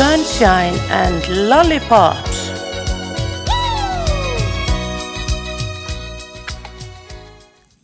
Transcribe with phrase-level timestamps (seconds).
[0.00, 2.38] Sunshine and Lollipops.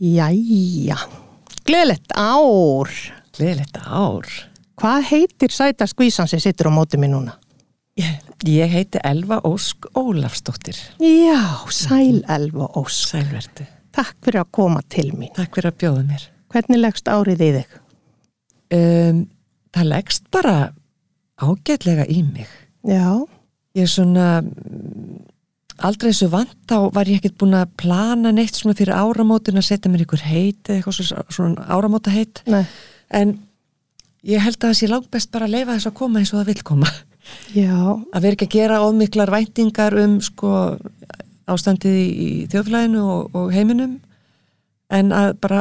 [0.01, 0.97] Jæja,
[1.69, 2.88] gleðilegt ár.
[3.37, 4.31] Gleðilegt ár.
[4.81, 7.37] Hvað heitir sæta skvísan sem sittur á móti mér núna?
[8.01, 8.17] Ég,
[8.48, 10.80] ég heiti Elva Ósk Ólafsdóttir.
[10.96, 13.10] Já, Sæl Elva Ósk.
[13.12, 13.69] Sælverdi.
[13.92, 15.35] Takk fyrir að koma til mín.
[15.37, 16.27] Takk fyrir að bjóða mér.
[16.48, 17.78] Hvernig leggst árið í þig?
[18.80, 19.23] Um,
[19.77, 20.56] það leggst bara
[21.40, 22.48] ágætlega í mig.
[22.86, 23.26] Já,
[23.77, 25.16] Ég er svona mm,
[25.84, 29.66] aldrei þessu vant þá var ég ekkert búin að plana neitt svona fyrir áramótin að
[29.66, 32.62] setja mér ykkur heit eða eitthvað svona, svona áramóta heit nei,
[33.12, 33.34] en
[34.24, 36.41] ég held að það sé langt best bara að leifa þess að koma eins og
[36.41, 36.92] það vil koma.
[37.52, 40.52] Já, að vera ekki að gera ómiklar væntingar um sko
[41.52, 43.98] ástandið í, þjóðflæðinu og, og heiminum
[44.88, 45.60] en að bara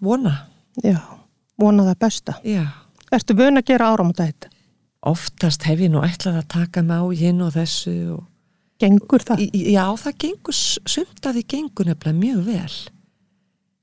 [0.00, 0.32] vona.
[0.80, 0.96] Já,
[1.60, 2.38] vona það besta.
[2.46, 2.64] já,
[3.12, 4.48] Ertu vön að gera áramóta þetta?
[5.06, 8.26] Oftast hef ég nú ætlað að taka mig á hinn og þessu og
[8.80, 9.42] Gengur það?
[9.52, 12.76] Já, það gengur, s- sumt að því gengur nefnilega mjög vel.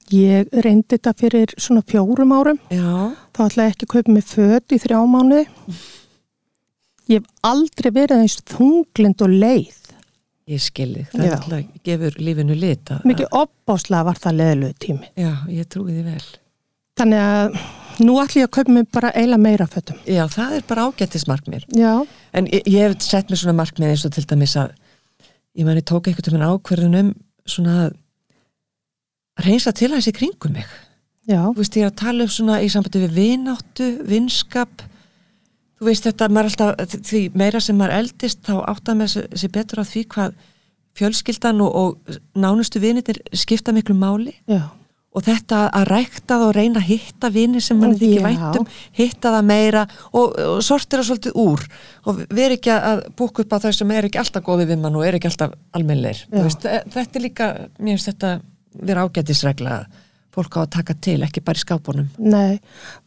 [0.09, 2.58] Ég reyndi þetta fyrir svona fjórum árum.
[2.74, 5.44] Já, Þá ætla ég ekki að kaupa mig föt í þrjá mánuði.
[7.12, 9.84] Ég hef aldrei verið eins þunglind og leið.
[10.48, 11.06] ég skilði.
[11.12, 12.86] Það er alltaf gefur lífinu lit.
[12.86, 15.08] að- Mikið opbáslega var það leðilegu tími.
[15.18, 16.24] Já, ég trúi því vel.
[16.98, 17.59] Þannig að
[18.03, 19.98] nú ætla ég að kaupa mig bara eila meira fötum.
[20.06, 21.64] Já, það er bara ágættis markmið.
[21.78, 21.94] Já,
[22.38, 24.73] En ég, ég hef sett mér svona markmið eins og til dæmis að
[25.58, 27.14] ég mani tók eitthvað til mér ákverðun um
[27.48, 27.95] svona að
[29.48, 30.68] reynsa til hans í kringum mig.
[31.28, 34.84] já, Þú veist, ég er að tala um svona í sambandi við vináttu, vinskap.
[35.78, 39.81] Þú veist þetta, maður alltaf, því meira sem maður eldist, þá áttar maður sér betur
[39.81, 40.38] á því hvað
[40.98, 44.34] fjölskyldan og, og nánustu vinir skipta miklu máli.
[44.50, 44.70] já.
[45.18, 49.34] Og þetta að rækta það og reyna að hitta vinir sem mann þykir væntum, hitta
[49.34, 51.64] það meira og, og sortira svolítið úr.
[52.08, 55.00] Og veri ekki að búka upp á þau sem er ekki alltaf góði við mann
[55.00, 55.56] og er ekki alltaf
[56.69, 58.36] e- þetta er líka, mér finnst þetta
[58.88, 59.80] vera ágætisregla.
[59.80, 60.03] að
[60.38, 62.08] fólk á að taka til, ekki bara í skápunum.
[62.22, 62.59] Nei,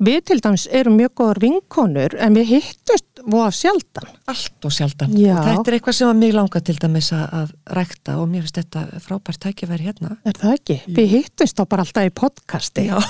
[0.02, 4.12] við til dæmis erum mjög góðar vinkonur en við hittust voða sjaldan.
[4.30, 5.16] Allt og sjaldan.
[5.16, 5.34] Já.
[5.36, 8.60] Og þetta er eitthvað sem að mig langar til dæmis að, rækta og mér finnst
[8.60, 10.16] þetta frábært tækifæri hérna.
[10.26, 10.78] Er það ekki?
[10.98, 12.88] Við hittust þá bara alltaf í podcasti.
[12.90, 12.98] Já.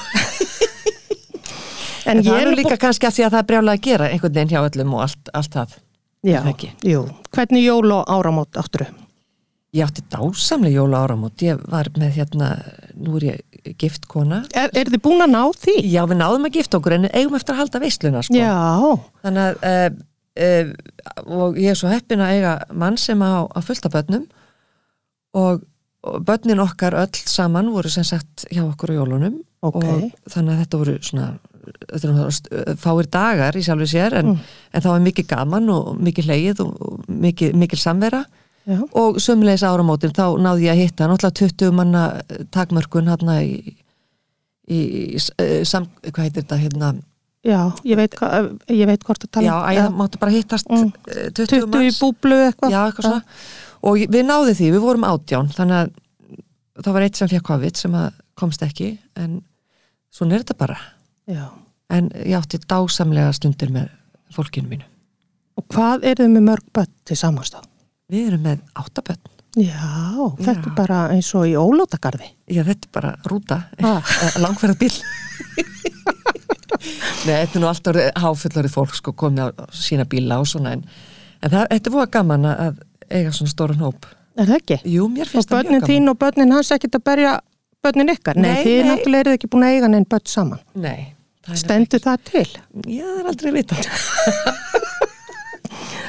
[2.09, 4.07] En, En það er nú líka kannski að því að það er brjálega að gera
[4.09, 5.75] einhvern veginn hjá öllum og allt, allt það.
[6.27, 6.39] Já,
[6.89, 7.03] jú.
[7.37, 8.87] Hvernig jól og áramót átturu?
[9.73, 11.43] Ég átti dásamlega jóla áramót.
[11.43, 12.49] Ég var með hérna,
[12.99, 13.50] nú er ég
[13.81, 14.43] gift kona.
[14.57, 15.75] Er, er þið búin að ná því?
[15.93, 18.39] Já, við náðum að gifta okkur en eigum eftir að halda veisluna, sko.
[18.39, 18.55] Já,
[19.25, 20.07] Þannig að, uh,
[20.47, 24.25] uh, og ég er svo heppin að eiga mann sem á, á fullta börnum
[25.37, 25.63] og,
[26.07, 29.77] og börnin okkar öll saman voru sem sagt hjá okkur á jólunum Ok.
[29.85, 31.27] og þannig að þetta voru svona,
[32.33, 34.31] st- fáir dagar í sjálfu sér en,
[34.73, 38.23] en það var mikið gaman og mikið hleyið og, og mikið, mikið samvera
[38.71, 43.39] já, og sömulegis áramótin þá náði ég að hitta náttúrulega 20 manna eh, takmörkun hérna
[43.45, 43.55] í,
[44.71, 46.93] í, í eh, sam, hvað heitir þetta hérna
[47.47, 48.15] já, ég veit,
[48.69, 49.59] ég veit hvort að já, tala.
[49.71, 50.91] að það máttu bara hittast Mm.
[50.91, 51.35] mm.
[51.35, 52.75] 20, 20 í manns búblu eitthvað.
[52.75, 53.23] já, eitthvað svona
[53.91, 57.81] og við náðum því, við vorum átján þannig að það var eitt sem fekk COVID
[57.81, 57.97] sem
[58.41, 59.41] komst ekki en
[60.13, 60.77] svona er þetta bara
[61.31, 61.47] Já.
[61.93, 63.89] en ég átti dásamlega stundir með
[64.35, 64.87] fólkinu mínu
[65.61, 67.59] Og hvað er þið með mörg börn til samanstá?
[68.11, 69.83] Við erum með áttaböld Já,
[70.39, 70.67] þetta Já.
[70.71, 72.29] er bara eins og í ólótagarði.
[72.47, 74.03] já, þetta er bara rúta Ah.
[74.39, 74.93] langferða bíl
[77.27, 80.85] Nei, þetta er nú alltaf háfullorið fólk sko komið á sína bíla og svona en,
[81.43, 84.07] en það, þetta er búið gaman að- eiga svona stóran hóp
[84.39, 84.77] Er það ekki?
[84.89, 87.33] Jú, mér Og finnst það börnin mjög gaman þín og börnin hans ekkert að berja
[87.85, 88.37] börnin ykkar?
[88.39, 88.89] Nei, Nei, þið nei.
[88.93, 90.61] náttúrulega eruð ekki búin að eiga neinn börn saman.
[90.75, 91.01] Nei,
[91.59, 92.47] Stendur það til?
[92.87, 93.77] Já, það er aldrei vita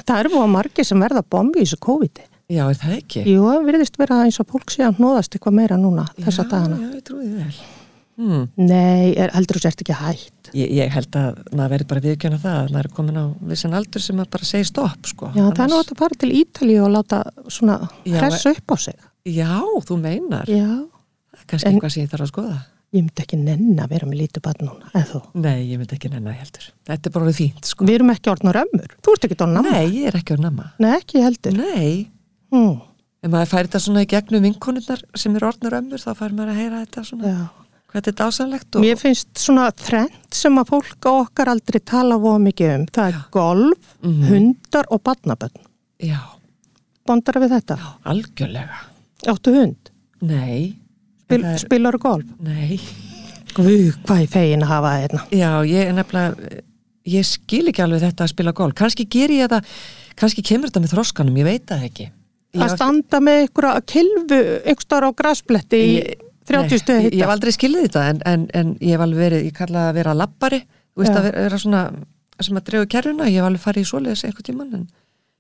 [0.08, 2.28] Það eru búin margir sem verða bombi í þessu COVID-i.
[2.52, 3.22] Já, er það ekki?
[3.32, 6.50] Jú, það virðist vera eins og fólk sé að hnóðast eitthvað meira núna þessa já,
[6.52, 6.80] dagana.
[6.82, 7.54] Já, ég trúi því vel
[8.22, 8.42] hmm.
[8.60, 10.52] Nei, er, heldur þú sért ekki hægt?
[10.58, 13.78] ég, ég held að maður verður bara viðkjöna það að maður er komin á vissan
[13.78, 15.32] aldur sem maður bara segir stopp sko.
[15.32, 18.78] Já, það er nú að fara til Ítalíu og láta svona Já, hressa upp á
[18.84, 19.08] sig.
[19.32, 19.54] Já,
[19.88, 20.68] þú meinar Já,
[21.46, 22.60] kannski En- eitthvað sem ég þarf að skoða
[22.94, 25.20] ég myndi ekki nenn að vera með lítið barn núna, eða þú?
[25.46, 27.86] Nei, ég myndi ekki nennan heldur Þetta er bara orðið fínt sko.
[27.88, 28.96] Við erum ekki orðnur ömmur.
[29.02, 29.72] Þú ert ekki orðin amma.
[29.72, 31.58] Nei, ég er ekki að namma Nei, ekki heldur.
[31.58, 32.08] Nei,
[32.52, 32.82] Mm.
[33.24, 36.52] ef maður færi þetta svona í gegnum vinkonurnar sem eru orðnur ömmur þá fær maður
[36.52, 37.50] að heyra þetta svona Já.
[37.88, 41.80] hvað þetta er dásanlegt og Mér finnst svona trend sem að fólk á okkar aldrei
[41.80, 42.86] tala voða mikið um.
[42.92, 44.28] Það er golf, Mhm.
[44.28, 45.56] hundar og barnabönn.
[46.04, 46.20] Já,
[47.08, 47.78] Bondara við þetta?
[48.06, 48.78] algjörlega
[49.28, 49.90] Áttu hund?
[50.22, 50.76] Nei,
[51.32, 52.36] Spil, það er- Spilar golf?
[52.46, 52.80] nei
[53.52, 55.22] Guð, hvað er fegin að hafa það hérna?
[55.36, 56.62] Já, ég er nefnilega
[57.12, 59.60] ég skil ekki alveg þetta að spila golf kannski ger ég þetta,
[60.22, 62.06] kannski kemur þetta með þroskanum, ég veit það ekki
[62.52, 64.38] Ég að standa með einhverja kilvu
[64.68, 68.02] einhverstaðar á graspletti í Ég- 30 Nei, stöðu ég, ég hef hitta aldrei skilðið þetta
[68.12, 71.14] en, en, en ég hef alveg verið, ég kalla það að vera lappari þú veist
[71.14, 71.20] Já.
[71.22, 71.82] að vera, svona
[72.42, 74.88] sem að drefa kerfuna, ég hef alveg farið í svoleiðis einhvern tímann en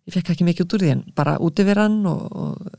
[0.07, 2.71] ég fekk ekki mikið út úr því en bara útiveran og, og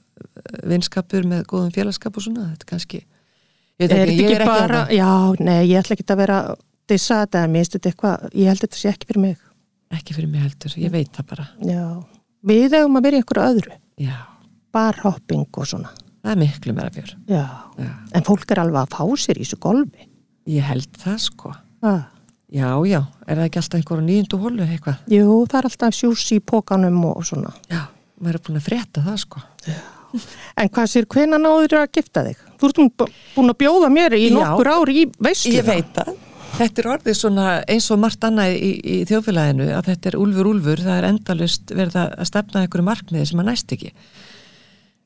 [0.73, 4.51] vinskapur með góðum félagskap og svona, þetta er kannski ég veit ekki, ég er ekki
[4.51, 4.83] bara, þarna.
[4.97, 6.61] já, nei, ég ætla ekki að vera að
[6.93, 9.49] dissa þetta, en mér finnst þetta eitthvað ég held þetta sé ekki fyrir mig.
[9.93, 11.49] Ekki fyrir mig heldur, ég veit það bara.
[11.69, 11.83] Já.
[12.53, 13.77] við hefum að vera í einhverju öðru.
[14.03, 14.17] Já,
[14.75, 15.93] barhopping og svona.
[16.23, 17.15] Það er miklu meira fjör.
[17.29, 17.45] Já.
[17.79, 17.93] já.
[18.15, 20.09] en fólk er alveg að fá sér í þessu golfi.
[20.51, 21.55] Ég held það sko.
[21.83, 22.05] Ah.
[22.53, 26.29] já, já, er það ekki alltaf einhverju nýjundu hólu eitthvað, jú, það er alltaf sjús
[26.37, 27.51] í pókanum og svona.
[27.73, 27.81] Já,
[28.23, 29.43] maður er búin að frétta það sko
[30.13, 32.41] en hvað sér, hvenær náður að gifta þig?
[32.63, 36.15] þú ert búin að bjóða mér í nokkur ári í veislu Ég veit það.
[36.53, 40.51] Þetta er orðið svona eins og margt annað í, í þjóðfélaginu að þetta er úlfur
[40.51, 43.93] úlfur, það er endalust verið að stefna einhverju markmiði sem að næst ekki.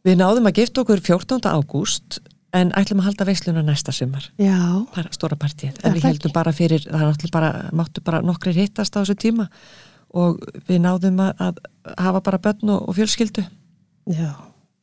[0.06, 1.46] Við náðum að gifta okkur 14.
[1.46, 2.18] ágúst
[2.56, 4.58] en ætlum að halda veisluna næsta sumar, já,
[4.94, 5.78] bara stóra partíð.
[5.84, 9.16] En við heldum bara fyrir, það er náttúrulega bara, máttu bara nokkrir hittast á þessu
[9.26, 9.48] tíma
[10.16, 11.62] og við náðum að, að
[12.00, 13.46] hafa bara börn og, og fjölskyldu.
[14.10, 14.30] já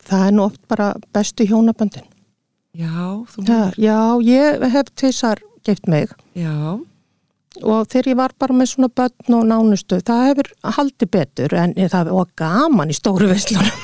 [0.07, 2.07] það er nú oft bara bestu hjónaböndin.
[2.73, 6.09] Já, þú já, já, ég hef tvisar gift mig.
[6.33, 6.79] Já,
[7.61, 11.75] og þegar ég var bara með svona börn og nánustu, það hefur haldið betur en
[11.77, 13.77] það var gaman í stóru veislunum.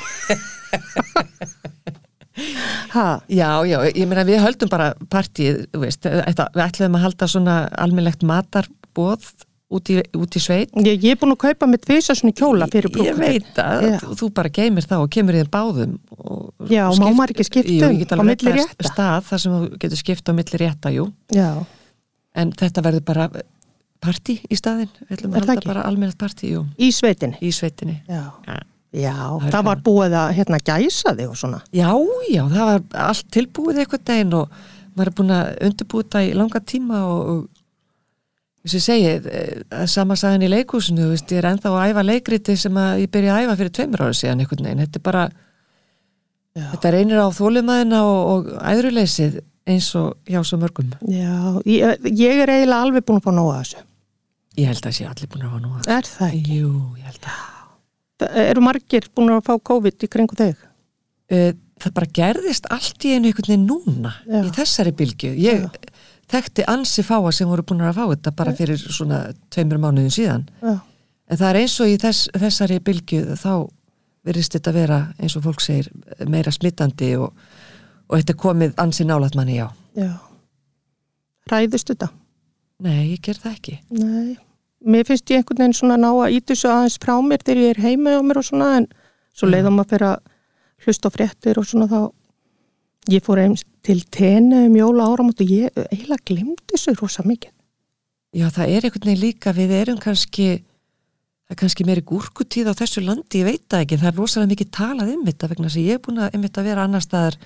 [2.90, 7.26] Ha, Já, já, ég meina við höldum bara partíð, þú veist, við ætlum að halda
[7.28, 9.26] svona almennlegt matarbóð
[9.70, 10.70] út í, út í sveit.
[10.82, 13.84] ég, ég er búin að kaupa með tvisa svona kjóla fyrir Ég brúkupið veit að
[13.86, 13.98] Já.
[14.02, 15.92] þú, þú bara geymir það og kemur í þeim báðum.
[16.18, 18.88] Og, Já, og má maður ekki skipta um ég á milli rétta?
[18.90, 21.06] Stað þar sem þú getur skipt á milli rétta, jú.
[21.34, 21.50] já,
[22.34, 23.28] En þetta verður bara
[24.00, 24.90] partí í staðinn.
[25.08, 27.96] Við ætlum að það halda bara almennlegt partí, jú, í sveitinni í sveitinni.
[28.08, 28.58] já, Ja.
[28.92, 29.14] já
[29.46, 31.90] er það var búið að hérna gæsa þig og svona Já,
[32.30, 34.48] já, það var allt tilbúið eitthvað deginn og
[34.96, 37.48] maður er búin að undirbúið það í langa tíma og, og
[38.64, 42.56] þess að segi, eh, sama sagan í leikúsinu, veist, ég er ennþá að æfa leikriti
[42.60, 45.22] sem ég byrja að æfa fyrir tveimur ára síðan einhvern veginn, þetta er bara
[46.56, 49.38] já, þetta reynir á þólimaðina og, og æðruleysið
[49.70, 50.90] eins og hjá svo mörgum.
[51.08, 53.86] Já ég, ég er eiginlega alveg búin að fá nóga þessu.
[54.58, 56.60] Ég held að sé allir búin að hafa nú að er það ekki?
[56.60, 57.48] Jú, ég held að
[58.20, 60.64] Það eru margir búin að fá COVID í kringu þig?
[61.32, 64.42] Eh, það bara gerðist allt í einu einhvern veginn núna Já.
[64.42, 65.30] í þessari bylgju.
[65.40, 65.64] Ég
[66.30, 70.46] þekkti ansi fáa sem voru búin að fá þetta bara fyrir svona tveimur mánuðin síðan
[70.62, 70.76] Já,
[71.30, 73.52] en það er eins og í þess, þessari bylgju þá
[74.26, 75.90] verðist þetta vera eins og fólk segir
[76.28, 77.32] meira smittandi og,
[78.08, 79.66] og þetta komið ansi nálat manni já
[79.98, 80.12] já.
[81.50, 82.10] Ræðist þetta?
[82.80, 84.38] nei, ég ger það ekki Nei.
[84.80, 87.74] Mér finnst ég einhvern veginn svona ná að ítu svo aðeins frá mér þegar ég
[87.74, 88.86] er heima á mér og svona en
[89.36, 90.30] svo leiðum að fyrir að
[90.86, 91.98] hlusta fréttir og svona þá
[93.10, 97.52] ég fór eins til tenu um jóla áramót og ég eiginlega glimti þessu rosa mikið.
[98.36, 102.78] já, það er einhvern veginn líka við erum kannski það er kannski meiri gúrkutíð á
[102.78, 105.80] þessu landi, ég veit það ekki það er rosalega mikið talað um þetta vegna að
[105.82, 107.38] ég er búin að um að vera annar staðar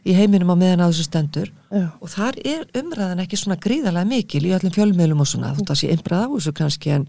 [0.00, 4.08] í heiminum á meðan að þessu stendur Já, og þar er umræðan ekki svona gríðarlega
[4.08, 7.06] mikil í öllum fjölmiðlum og svona þú það sé einbrað á þessu kannski en,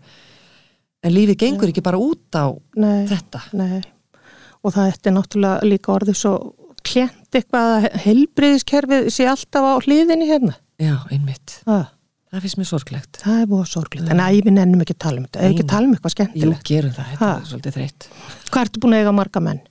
[1.07, 3.79] en lífið gengur ekki bara út á nei, þetta nei.
[4.62, 6.33] Og það er náttúrulega líka orðið svo
[6.85, 10.55] klent eitthvað að helbriðiskerfið sé alltaf á hliðinni hérna.
[10.81, 11.83] já, einmitt, Það,
[12.31, 14.11] það finnst mér sorglegt það er búið sorglega.
[14.15, 15.39] En æfin ennum ekki að tala um þetta.
[15.45, 16.63] Ef ekki tala um eitthvað Jú, skemmtilegt.
[16.71, 18.07] gerum það, þetta er svolítið þreytt
[18.51, 19.61] Hvað ertu búin að eiga marga menn?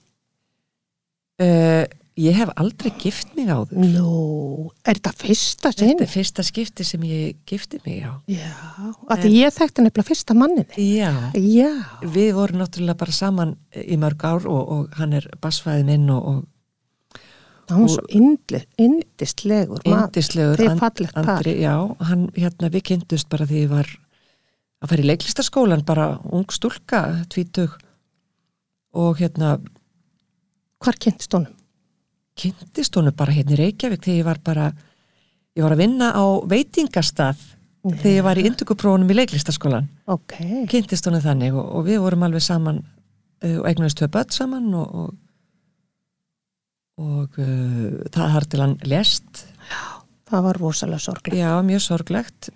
[1.43, 1.87] uh,
[2.21, 5.95] Ég hef aldrei gift mig á þau Nú, er þetta fyrsta sinn?
[5.95, 8.51] Þetta er fyrsta skipti sem ég gifti mig á Já,
[9.09, 10.89] að því ég þekkti nefnilega fyrsta manninni.
[10.99, 11.71] Já, Já,
[12.05, 16.27] við vorum náttúrulega bara saman í mörg ár og, og hann er basfæði minn og,
[16.35, 16.43] og
[17.71, 18.05] það var svo
[20.81, 21.31] fallegt par.
[21.37, 21.75] Andri, já,
[22.11, 23.93] hann, hérna, við kynntust bara því ég var
[24.81, 27.79] að fara í leiklistaskólan bara ung stúlka, tvítug.
[28.97, 29.59] Og hérna
[30.81, 31.53] Hvar kynntist honum?
[32.41, 34.69] kynntist honum bara hérna í Reykjavík þegar ég var bara
[35.57, 37.41] ég var að vinna á veitingastað
[37.85, 40.37] þegar ég var í induguprófunum í leiklistaskólan Ok,
[40.71, 44.71] kynntist honum þannig og, og við vorum alveg saman uh, og eignast tvö börn saman
[44.75, 45.11] og og,
[47.01, 49.45] og uh, það har til hann lest
[50.31, 51.41] það var rosalega sorglega.
[51.43, 52.51] já, mjög sorglegt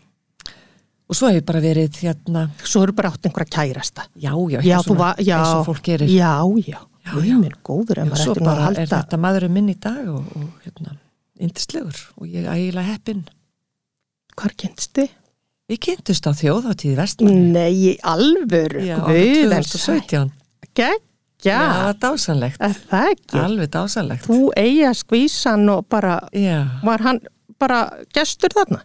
[1.04, 4.06] og svo hef ég bara verið hérna Svo eru bara átt einhverja kærasta.
[4.16, 5.36] já, já, Já, þú var, já.
[5.40, 6.32] eins og fólk gerir Já,
[6.64, 6.78] já.
[7.04, 7.36] Já, Við já.
[7.42, 8.86] minn góður en Já, maður svo ætti nú að bara er halda.
[8.94, 10.94] þetta maðurinn minn í dag og, og hérna,
[11.44, 13.24] indislegur og ég ægilega heppin
[14.34, 15.10] Hvar kynntist þið?
[15.70, 17.44] Við kynntust á þjóðháttíði vestmanni.
[17.54, 20.32] Nei, alvöru, Já, guð, en 2017.
[20.74, 20.88] geggja,
[21.44, 22.58] Já, það var dásanlegt.
[22.64, 23.38] er það ekki?
[23.44, 24.26] Alveg dásanlegt.
[24.28, 26.58] Þú eigi að skvísan og bara, Já.
[26.82, 27.20] var hann
[27.60, 27.80] bara
[28.16, 28.80] gestur þarna?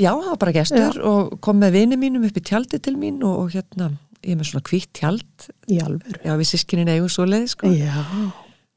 [0.00, 3.20] Já, það var bara gestur og kom með vini mínum upp í tjaldi til mín
[3.24, 3.90] og, og hérna,
[4.24, 6.20] ég er með svona hvitt tjald, Í alvöru.
[6.24, 7.72] já við sískinin eigum svo leið, sko.
[7.72, 8.04] Já,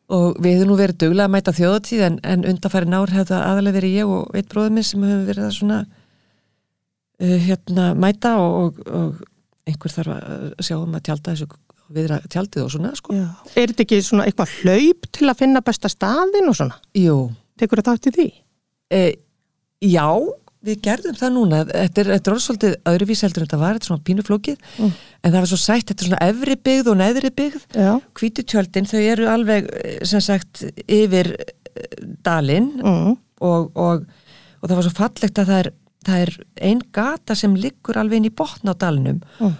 [0.05, 3.45] Og við hefum nú verið duglega að mæta þjóðatíð en, en undarfæri nár hefði það
[3.47, 5.79] aðalega verið ég og eitt bróður minn sem hefur verið að svona
[7.21, 9.23] uh, hérna mæta og, og, og
[9.65, 11.47] einhver þarf að sjá um að tjalda þessu
[11.93, 13.13] viðra tjaldið og svona, sko.
[13.55, 16.79] Er þetta ekki svona eitthvað hlaup til að finna besta staðin og svona?
[16.97, 17.17] Jú,
[17.59, 18.25] Tekur það þátt í því?
[18.91, 19.01] e,
[19.85, 20.07] já,
[20.65, 23.75] við gerðum það núna þetta er, þetta er orðið svolítið öðruvís heldur en þetta var,
[23.77, 24.91] þetta er svona pínuflókið Mm.
[25.23, 27.91] en það var svo sætt, þetta er svona efri byggð og neðri byggð Já.
[28.17, 33.17] hvítutjöldin, þau eru alveg eh, sem sagt yfir eh, dalinn Mm.
[33.41, 34.05] og, og,
[34.61, 35.69] og það var svo fallegt að það er,
[36.05, 36.33] það er
[36.71, 39.53] ein gata sem liggur alveg inn í botn á dalnum Mm.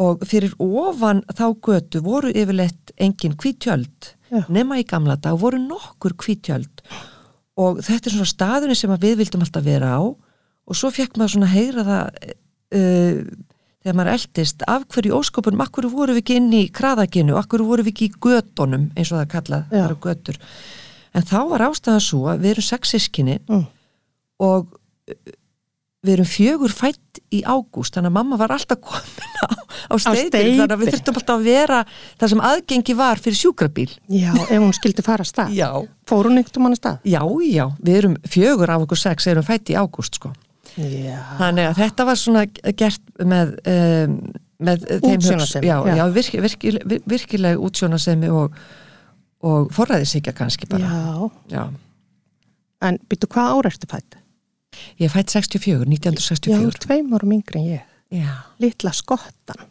[0.00, 4.44] Og fyrir ofan þá götu voru yfirleitt engin hvítjöld Já.
[4.48, 6.82] nema í gamla dag voru nokkur hvítjöld
[7.60, 10.02] og þetta er svona staðurinn sem við vildum alltaf vera á.
[10.70, 12.20] Og svo fekk maður svona heyra það
[12.78, 13.18] uh,
[13.82, 17.66] þegar maður eldist af hverju óskopunum, af hverju voru við ekki inn í kraðaginu, hverju
[17.66, 20.38] voru við ekki í gödunum eins og það kallað, það eru götur?
[21.16, 23.66] En þá var ástæðan svo að við erum sex sískinni Mm.
[24.46, 24.72] og
[25.10, 25.34] uh,
[26.06, 29.59] við erum fjögur fætt í ágúst þannig að mamma var alltaf komin á,
[29.90, 31.80] á steitir þannig að við þurftum alltaf að vera
[32.20, 35.54] það sem aðgengi var fyrir sjúkrabíl Já, ef hún skildi fara að stað.
[35.58, 35.68] Já,
[36.10, 37.00] Fór hún einhvern mann að stað?
[37.04, 40.32] já, já, við erum fjögur af okkur sex erum fætt í ágúst sko
[40.78, 41.18] Já.
[41.40, 42.44] þannig að þetta var svona
[42.78, 44.14] gert með um,
[44.60, 45.94] með þeim Útsjónarsemi, já, já.
[45.98, 46.72] já, virki, virki,
[47.08, 48.54] virkileg útsjónasemi og,
[49.42, 51.30] og forræðisíkja kannski bara Já.
[51.50, 51.62] já.
[52.84, 54.16] En byrju, hvað ára ertu fætt?
[55.00, 57.82] ég fætt 64, Já, 1964 tveim árum yngri en ég.
[58.20, 58.30] já,
[58.62, 59.64] Litla skottan.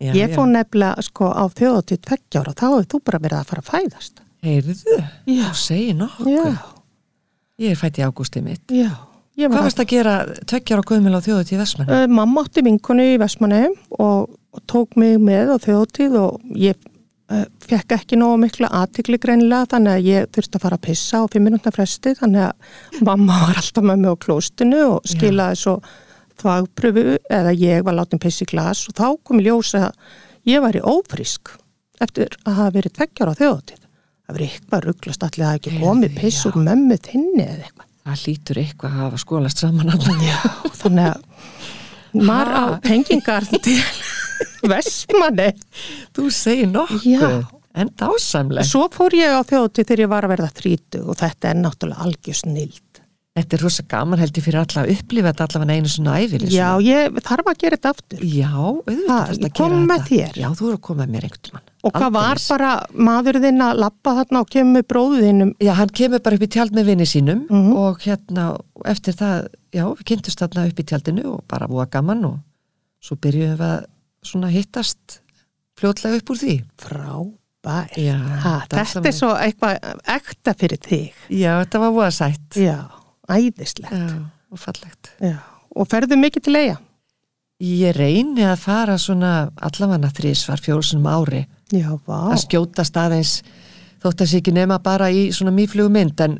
[0.00, 0.34] Já, ég já.
[0.36, 4.24] fór nefnilega sko á þjóðatíð tveggjára, þá hefur þú bara verið að fara að fæðast.
[4.46, 4.74] heyrðu,
[5.26, 5.44] Já.
[5.50, 6.50] þú segir nokkuð Já,
[7.58, 8.90] ég er fætt í ágústi mitt já.
[9.38, 10.12] Hvað var varst að gera
[10.50, 13.64] tveggjar á gömul á þjóðu til Vestmann Uh, mamma átti vinkonu í Vestmanni
[13.98, 16.74] og, og tók mig með á þjóðtíð og ég
[17.30, 21.22] uh, fekk ekki nógu mikla aðtikli greinilega þannig að ég þurfti að fara að pissa
[21.22, 25.60] á fimm minútna fresti þannig að mamma var alltaf með mig á klóstinu og skilaði
[25.62, 25.76] svo
[26.42, 27.04] þvagpröfu
[27.38, 29.90] eða ég var látin piss í glas og þá kom í ljós að
[30.48, 31.52] ég væri ófrísk
[32.00, 33.82] eftir að hafa verið tveggjar á þjóðtíð.
[34.28, 37.86] Það verið eitthvað rugglast allir að ekki komið piss úr mömmu þinni eða eitthvað.
[38.08, 40.38] það hlýtur eitthvað að hafa skólast saman allan Já,
[40.82, 42.78] þannig að maður á Ha?
[42.84, 43.78] tengingar til
[44.70, 45.48] Vestmanni.
[46.16, 47.30] þú segir nokkuð Já.
[47.78, 51.50] en dásamleg Svo fór ég á þjóti þegar ég var að verða þrítu og þetta
[51.52, 52.80] er náttúrulega algjör snild.
[53.38, 56.50] Þetta er rosa gaman held ég fyrir alla að upplifa þetta allavega einu svona æfili
[56.52, 58.22] Já, ég þarf að gera þetta aftur.
[58.26, 60.08] Já, auðvitað þarftu ég að kom gera með þetta.
[60.10, 60.40] þér.
[60.42, 62.70] Já, þú eru að koma með mér einhvern mann Og hvað var bara
[63.08, 65.52] maður þinn að lappa þarna og kemur bróðinum?
[65.62, 67.72] Já, hann kemur bara upp í tjald með vinni sínum Mhm.
[67.78, 68.48] og hérna,
[68.84, 72.38] eftir það já, við kynntumst þarna upp í tjaldinu og bara búa gaman og
[73.00, 73.84] svo byrjuðum við að
[74.26, 75.20] svona hittast
[75.78, 77.88] fljótlega upp úr því Frábær.
[77.96, 79.78] Já, Ha, þetta er svo eitthvað
[80.08, 81.12] ekta fyrir þig.
[81.30, 82.76] Já, þetta var búa sætt Já,
[83.28, 83.92] æðislegt.
[83.92, 84.18] Já,
[84.52, 85.36] og fallegt Já.
[85.78, 86.76] Og ferðu mikið til eiga?
[87.58, 91.44] Ég reyni að fara svona allavega þrísvar fjórusunum ári
[91.74, 92.30] Já, vá.
[92.32, 93.40] að skjóta staðeins
[94.02, 96.36] þótt að sé ekki nema bara í svona mýflugu mynd en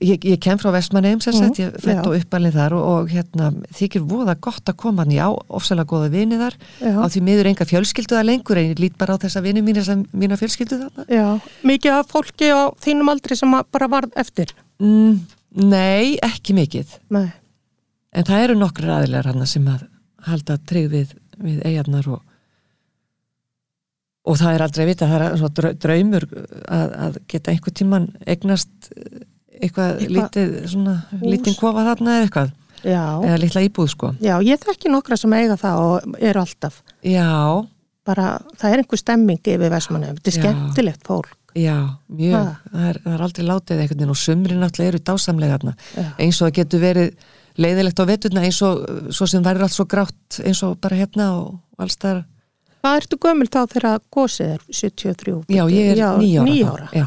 [0.00, 3.50] ég, ég kem frá Vestmanneum sem sagt, ég fætt og uppalinn þar og, og hérna
[3.74, 5.28] þykir voða gott að koma hann á
[5.58, 6.94] ofsalega góða vini þar Já.
[7.02, 9.82] á því miður enga fjölskyldu það lengur en ég lít bara á þessa vini mína
[9.86, 11.26] sem mína fjölskyldu þarna Já,
[11.66, 14.54] mikið af fólki á þínum aldri sem bara varð eftir.
[14.78, 15.18] mm,
[15.56, 17.30] Nei, ekki mikið Nei.
[18.12, 19.86] en það eru nokkur aðilegar hann sem að
[20.26, 22.22] halda trygg við, við eigarnar og
[24.26, 28.08] og það er aldrei vita, það er svona drau- draumur að, að geta einhver tíman
[28.26, 28.90] eignast
[29.56, 32.50] eitthvað Eitthvað lítið, svona lítinn kofa þarna eða eitthvað,
[32.84, 33.04] Já.
[33.24, 34.10] eða litla íbúð sko.
[34.20, 36.82] Já, ég þekki nokkra sem eiga það og eru alltaf.
[37.06, 37.30] Já,
[38.06, 38.26] Bara,
[38.60, 40.18] það er einhver stemming yfir Vestmanneum.
[40.20, 41.45] Þetta er skemmtilegt fólk.
[41.56, 41.76] Já,
[42.12, 42.36] mjög
[42.72, 45.58] það er, það er aldrei látið einhvern veginn og sumri náttúrulega eru dásamlega
[46.20, 48.82] eins og það getur verið leiðilegt á veturna eins og
[49.16, 52.24] svo sem væri allt svo grátt eins og bara hérna og alls þar
[52.86, 55.32] Hvað ertu gömul þá þegar gósið er 73?
[55.50, 56.44] Já, ég er Já, nýjára.
[56.46, 56.68] níu þá.
[56.70, 56.88] ára.
[56.94, 57.06] Já.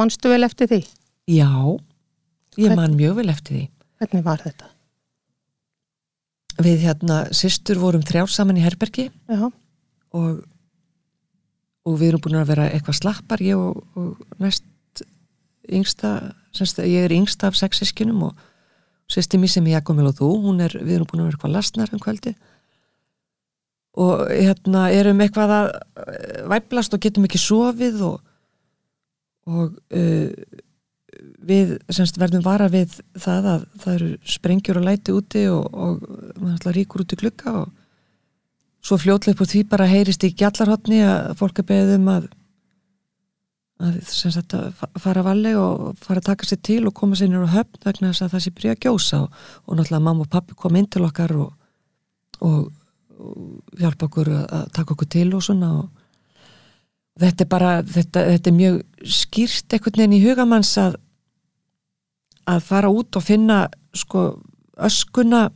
[0.00, 0.78] Manstu vel eftir því?
[1.28, 1.50] Já,
[2.56, 3.64] ég man mjög vel eftir því.
[4.00, 4.70] Hvernig var þetta?
[6.64, 9.44] Við hérna, systur vorum þrjár saman í herbergi Já,
[10.16, 10.40] og,
[11.88, 15.04] og við erum búin að vera eitthvað slappar, ég og, og næst
[15.70, 16.14] yngsta,
[16.56, 18.46] semst, ég er yngsta af sex sískinum og
[19.10, 21.54] sýsti mér sem ég Jakomil og þú, hún er, við erum búin að vera eitthvað
[21.56, 22.34] lasnar um kvöldi
[24.00, 28.20] og hérna erum eitthvað að eh, væplast og getum ekki sofið og,
[29.50, 30.28] og uh,
[31.50, 36.70] við semst verðum vara við það að það eru sprengjur og læti úti og, og
[36.76, 37.74] ríkur út í klukka og
[38.80, 42.28] svo fljótlega upp úr því bara heyrist í gjallarhotni að fólk er beðið um að
[43.80, 44.54] að sagt
[45.00, 48.10] fara valli og fara að taka sér til og koma sér nýr á höfn vegna
[48.10, 50.88] þess að það sé byrja að gjósa og, og náttúrulega mamma og pappi kom inn
[50.92, 51.54] til okkar og,
[52.44, 52.58] og,
[53.16, 55.88] og hjálpa okkur að taka okkur til og svona og
[57.20, 58.82] þetta er bara þetta, þetta er mjög
[59.16, 61.00] skýrt einhvern veginn í hugamanns að
[62.50, 63.62] að fara út og finna
[63.94, 64.26] sko
[64.80, 65.48] öskuna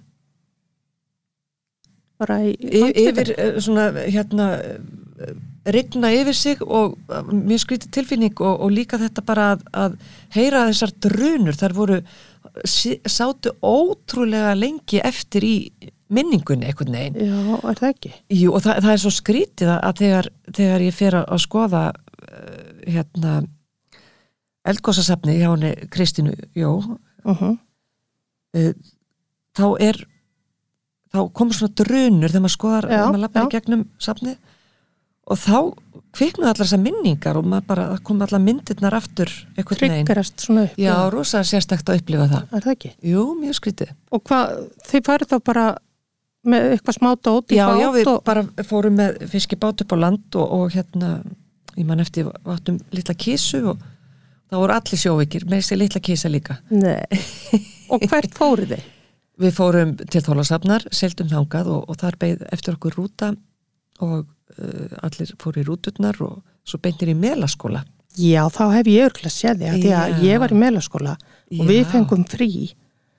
[2.18, 5.35] bara í yfir eh, svona hérna eh,
[5.75, 9.97] rigna yfir sig og eh, mjög skrítið tilfinning og, og líka þetta bara að, að
[10.37, 11.99] heyra þessar drunur þar voru
[13.11, 15.56] sátu ótrúlega lengi eftir í
[16.14, 18.12] minningunni einhvern veginn Já, er það ekki?
[18.38, 22.68] Jú, og það, það er svo skrítið að- þegar, þegar ég fer að, skoða uh,
[22.87, 23.33] hérna
[24.71, 26.75] eldgósasafni hjá henni Kristínu Jó
[27.25, 27.56] Uh -huh.
[28.56, 28.73] uh,
[29.56, 29.97] þá er
[31.14, 33.47] þá komur svona drunur þegar maður skoðar, Já, þegar maður lappar já.
[33.47, 34.35] í gegnum safni
[35.25, 35.59] og þá
[36.14, 39.97] kviknuð allar þessar minningar og maður bara, kom allar myndirnar aftur einhvern veginn.
[40.04, 40.76] Tryggarast svona upp.
[40.80, 42.44] Já, rosa sérstakt að upplifa það.
[42.44, 42.92] Er það ekki?
[43.11, 43.94] Jú, mjög skrítið.
[44.14, 44.52] Og hvað,
[44.90, 45.64] þið farið þá bara
[46.44, 48.21] með eitthvað smá dót í Já, bát já, við og...
[48.26, 51.11] bara fórum með fiskibát upp á land og, og hérna,
[51.75, 53.87] ég man eftir við áttum litla kísu og
[54.52, 56.59] það voru allir sjóveikir, með þessi litla kísa líka.
[56.71, 57.00] Nei.
[57.92, 58.90] og hvert fórið þið?
[59.40, 63.32] Við fórum til Þólasafnar, seldum þangað og, og þar beigð eftir okkur rúta
[64.04, 67.82] og uh, allir fóru í rúturnar og svo beintir í melaskóla.
[68.14, 71.88] Já, þá hef ég örgla séð því að, ég var í meðlaskóla og við Já.
[71.90, 72.50] fengum frí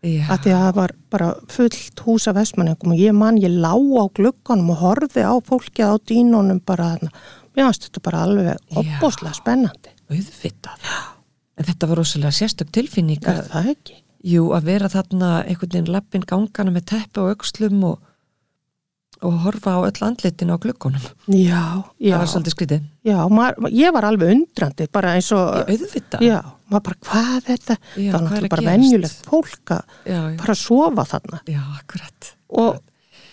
[0.05, 3.51] Já, að því að það var bara fullt hús af vestmanningum og ég man, ég
[3.51, 7.11] lá á glugganum og horfði á fólkið á dínunum bara þarna.
[7.55, 9.91] Mér fannst þetta bara alveg opbóslega spennandi.
[10.11, 10.87] auðvitað.
[11.55, 13.99] En þetta var rosalega sérstök tilfinning Er að, það ekki?
[14.25, 17.99] Jú, að vera þarna einhvern veginn lappin gangana með teppi og aukslum og,
[19.25, 21.05] og horfa á öll andlitin á gluggunum.
[21.31, 21.61] Já,
[22.01, 22.15] já.
[22.15, 22.87] Það var svolítið skrítið.
[23.07, 26.25] Já, maður, ég var alveg undrandi, bara eins og, Auðvitað.
[26.25, 26.39] já,
[26.73, 27.77] maður bara, hvað er þetta?
[27.95, 30.01] Já, það var náttúrulega bara venjulegt fólk að
[30.41, 31.41] fara að sofa þarna.
[31.53, 32.31] já, akkurat.
[32.65, 32.81] Og,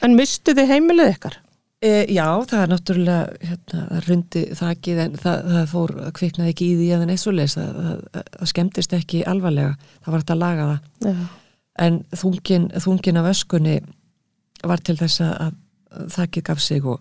[0.02, 1.38] en mistu þið heimilið ykkar?
[1.82, 6.52] E, já, það er náttúrulega hérna, það rundi þakið en það, það fór, það kviknaði
[6.52, 9.72] ekki í því neitt svo leis, það, það, það skemmtist ekki alvarlega,
[10.04, 11.08] það var hægt að laga það.
[11.08, 11.24] Já,
[11.82, 13.74] en þungin, þungin af öskunni
[14.62, 15.34] var til þess að,
[15.96, 17.00] að þakið gaf sig og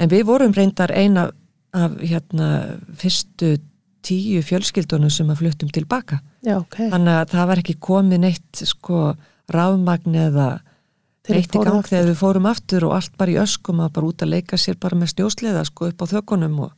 [0.00, 1.28] en við vorum reyndar eina
[1.76, 2.48] af hérna
[2.98, 3.54] fyrstu
[4.04, 6.20] tíu fjölskyldunum sem að fluttum tilbaka.
[6.44, 6.78] Já, ok.
[6.92, 9.12] þannig að það var ekki komið neitt sko
[9.52, 10.48] rafmagn eða
[11.28, 11.90] eitt í gang aftur.
[11.90, 14.78] þegar við fórum aftur og allt bara í öskum að bara út að leika sér
[14.80, 16.76] bara með stjósleða sko upp á þökunum og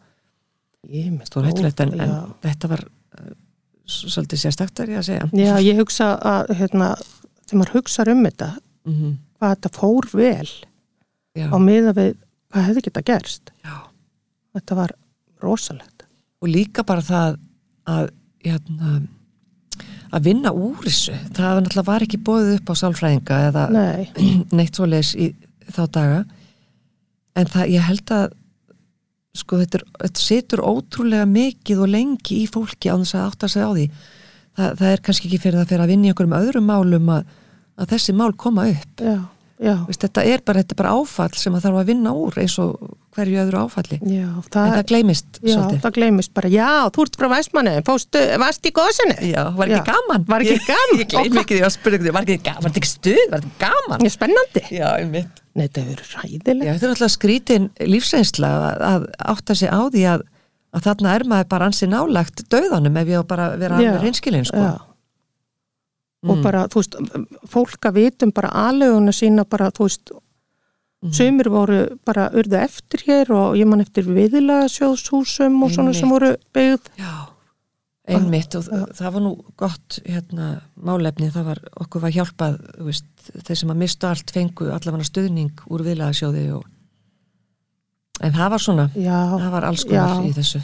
[0.91, 3.35] Ég með stór hættulegt en, en þetta var uh,
[3.87, 6.89] svolítið sérstaktar ég að segja Já, ég hugsa að, hérna,
[7.47, 8.49] þegar maður hugsa um þetta,
[8.89, 10.51] mm hvað þetta fór vel
[11.35, 12.13] já, á miða við
[12.53, 13.51] hvað hefði geta gerst.
[13.65, 13.77] já.
[14.55, 14.93] Þetta var
[15.43, 16.05] rosalegt.
[16.43, 17.39] og líka bara það
[17.91, 18.11] að
[18.45, 18.93] hérna,
[20.13, 21.15] að vinna úr þessu.
[21.33, 24.07] Það var náttúrulega var ekki bóðið upp á sálfræðinga eða Nei,
[24.59, 25.29] neitt svoleiðis í
[25.73, 26.23] þá daga.
[27.39, 28.27] En það, ég held að
[29.41, 33.49] sko þetta, er, þetta situr ótrúlega mikið og lengi í fólki á þess að átta
[33.49, 33.87] sig á því.
[34.53, 37.31] Það, það er kannski ekki fyrir það fyrir að vinna í einhverjum öðrum málum að,
[37.81, 39.01] að þessi mál koma upp.
[39.01, 39.17] Já,
[39.63, 42.57] Vist, þetta, er bara, þetta er bara áfall sem að þarf að vinna úr eins
[42.63, 46.71] og hverju öðru áfalli já, en það, það gleymist já, svolítið það gleymist bara, já,
[46.95, 49.17] þú ert frá Væsmanni, fóstu, varst í góðsinu?
[49.29, 49.85] Já, var ekki Já.
[49.93, 51.03] gaman Var ekki Ég- gaman?
[51.03, 53.63] Ég gleym ekki því að spyrja var ekki gaman, var þetta ekki stuð, var þetta
[53.63, 54.65] gaman Ég spennandi.
[54.73, 56.65] Já, einmitt Nei, þetta hefur verið ræðilegt.
[56.65, 59.03] Já, þetta er alltaf skrítin lífsreynsla að, að
[59.35, 60.23] átta sig á því að,
[60.73, 64.49] að þarna er maður bara ansi nálagt döðanum ef ég á bara vera alveg reynskilin
[64.49, 64.63] sko.
[64.65, 64.92] Já.
[66.23, 66.43] Og Mm.
[66.43, 66.95] bara, þú veist,
[67.51, 70.11] fólk að vitum bara aðleguna sína bara, þú veist,
[71.03, 71.13] Mhm.
[71.13, 76.09] sumir voru bara urðu eftir hér og ég man eftir viðilega sjóðshúsum og svona sem
[76.09, 76.87] voru byggð.
[76.97, 77.27] Já,
[78.09, 83.05] einmitt og það, það var nú gott hérna, málefni, það var okkur var hjálpað veist,
[83.43, 86.65] þeir sem að mista allt fengu allavega stuðning úr viðlagasjóði og
[88.23, 90.29] en það var svona Já, það var alls konar Já.
[90.29, 90.63] í þessu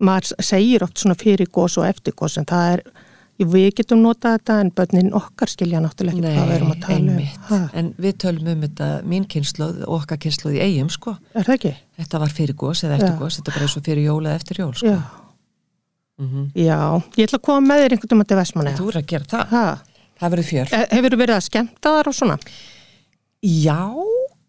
[0.00, 2.82] maður segir oft svona fyrir gós og eftir gós en það er,
[3.44, 7.16] við getum notað þetta en börnin okkar skilja náttúrulega ekki hvað við erum að tala
[7.58, 7.68] um.
[7.76, 11.54] En við tölum um þetta mín kynnslóð og okkar kynnslóð í eigum sko er það
[11.58, 11.72] ekki?
[12.00, 13.18] þetta var fyrir gós eða eftir Já.
[13.20, 14.86] gós þetta er bara eins og fyrir jól eða eftir jól sko.
[14.94, 15.00] Já.
[16.16, 16.78] mm Já,
[17.20, 18.74] ég ætla að koma með þér einhvern veginn til Vestmanni.
[18.78, 19.64] þú er að gera það Ha,
[20.22, 22.38] það verður fjör Hefur þú verið að skemmta þar og svona?
[23.46, 23.78] Já,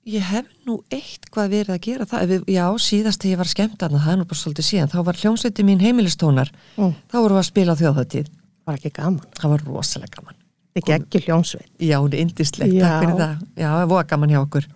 [0.08, 4.00] ég hef nú eitthvað verið að gera það Já, síðast þegar ég var skemmt þarna,
[4.06, 6.94] það er nú bara svolítið síðan þá var hljómsveiti mín heimilistónar Mm.
[7.12, 8.28] þá vorum við að spila á þjóðhættíð
[8.68, 9.24] Var ekki gaman.
[9.40, 10.36] það var rosalega gaman
[10.78, 11.70] Ekki ekki hljónsveit.
[11.82, 12.84] Já, hún er indislegt, Já.
[12.84, 14.68] takk fyrir það Já, það var gaman hjá okkur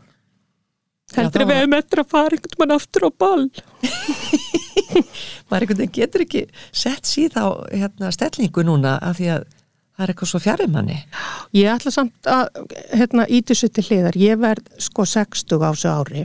[1.12, 3.50] Heldur við hefum eftir að fara einhvern mann aftur á ball.
[5.52, 10.06] maður einhvern veginn getur ekki sett síð á hérna, stellingu núna af því að það
[10.06, 10.98] er eitthvað svo fjarrir manni
[11.58, 12.62] Ég ætla samt að
[12.96, 14.16] hérna, íti svo til hliðar.
[14.16, 16.24] Ég verð sko 60 á þessu ári.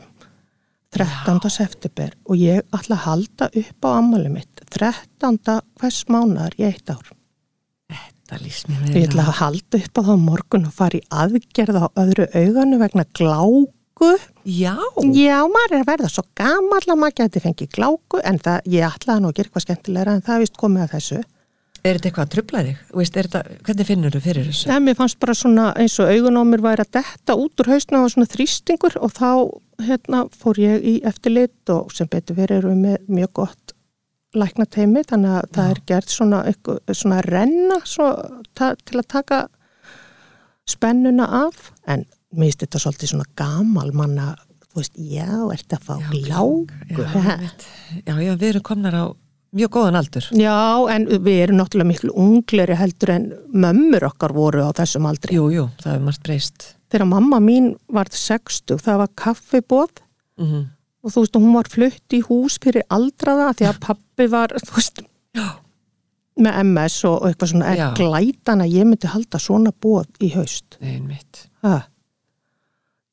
[0.94, 1.50] 13.
[1.50, 5.40] september og ég ætla að halda upp á ammali mitt 13.
[5.83, 7.11] hvers mánar í eitt ár.
[8.96, 12.26] Ég ætla að halda upp á það á morgun og fara í aðgerð á öðru
[12.34, 14.10] auganu vegna gláku.
[14.44, 14.76] Já,
[15.16, 18.84] Já, maður er að verða svo gamall að maður geti fengið gláku en það, ég
[18.90, 21.22] ætlaði nú að gera eitthvað skemmtilegra en það vist komið að þessu.
[21.86, 22.78] er þetta eitthvað að trubla þig?
[22.98, 24.70] Veist, þetta, hvernig finnur þú fyrir þessu?
[24.74, 27.70] En mér fannst bara svona eins og augun á mér væri að detta út úr
[27.72, 29.30] hausna og svona þrýstingur og þá
[29.86, 33.65] hérna, fór ég í eftirlit og sem betur verið erum við með mjög gott
[34.40, 36.40] lækna teimi þannig að það er gert svona,
[36.92, 38.09] svona renna svo,
[38.57, 39.40] til að taka
[40.66, 41.70] spennuna af.
[41.87, 44.33] En mér finnst þetta svolítið svona gamal manna,
[44.66, 46.66] þú veist, já, ert að fá gláku.
[46.90, 47.07] Já,
[48.03, 49.05] já, já, við erum komnar á
[49.57, 50.31] mjög góðan aldur.
[50.37, 50.57] Já,
[50.92, 55.38] en við erum náttúrulega miklu ungleri heldur en mömmur okkar voru á þessum aldri.
[55.38, 56.72] Jú, jú, það er margt breyst.
[56.92, 60.03] Þegar mamma mín var 60, það var kaffibóð
[60.38, 60.64] mm
[61.06, 64.74] og þú veist, hún var flutt í hús fyrir aldraða því að pappi var, þú
[64.80, 65.02] veist,
[66.36, 67.86] með MS og og eitthvað svona Já.
[67.96, 70.76] glætan að ég myndi halda svona bóð í haust.
[70.82, 71.78] einmitt Ha.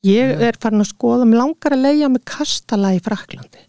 [0.04, 3.62] Ég er farin að skoða, mér langar að leia með kastala í Fraklandi.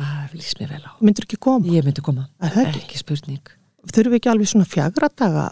[0.00, 1.68] Það lýst mér vel á Myndur ekki koma?
[1.72, 2.80] Ég myndi koma, Er það ekki?
[2.84, 3.52] ekki spurning
[3.86, 5.44] Þurfum við ekki alveg svona fjagra daga?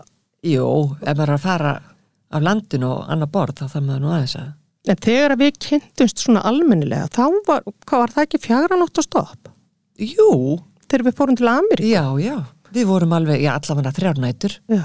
[0.45, 0.65] Jú,
[1.01, 1.75] ef maður er að fara
[2.35, 4.49] af landinu og annar borð þá það maður nú aðeins að
[4.85, 9.49] En þegar við kynntumst svona almennilega, þá var, var það ekki fjagra nótt að stopp?
[9.97, 11.89] Jú, Þegar við fórum til Ameríku?
[11.89, 12.35] já, já.
[12.75, 14.83] Við vorum alveg, já, allavega þrjárnætur Já,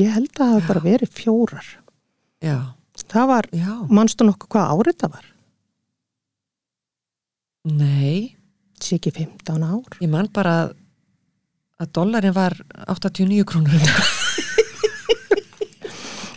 [0.00, 1.68] ég held að það hafi bara verið fjórar.
[2.42, 2.56] Já,
[3.08, 5.26] Það var, já, manstu nokkuð hvað árið það var?
[7.68, 8.34] nei.
[8.78, 9.96] Ekki 15 ár?
[10.02, 10.74] Ég man bara að,
[11.82, 12.54] að dollarin var
[12.88, 13.86] 89 krónur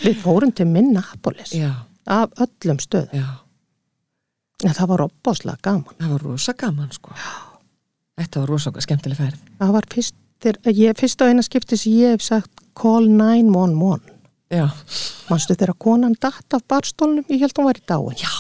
[0.02, 1.52] Við fórum til Minneapolis.
[1.54, 1.70] Já,
[2.08, 3.14] af öllum stöðum.
[3.14, 3.28] já,
[4.64, 5.96] En það var opbáslega gaman.
[6.00, 7.12] það var rosa gaman sko
[8.18, 10.16] Þetta var rosa skemmtileg færð Það var fyrst,
[10.66, 14.02] ég, fyrst á eina skipti sem ég hef sagt call 911.
[14.52, 14.68] Já,
[15.30, 17.26] Manstu þegar konan datt af barstólnum?
[17.30, 18.18] Ég held hún var í dáin.
[18.20, 18.34] já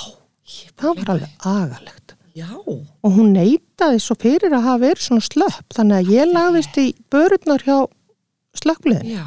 [0.77, 2.15] Það var alveg agalegt.
[2.35, 2.47] Já,
[3.03, 5.65] Og hún neitaði svo fyrir að hafa verið svona slöpp.
[5.75, 7.77] Þannig að ég lagðist í börurnar hjá
[8.55, 9.09] slökkliðin.
[9.15, 9.25] já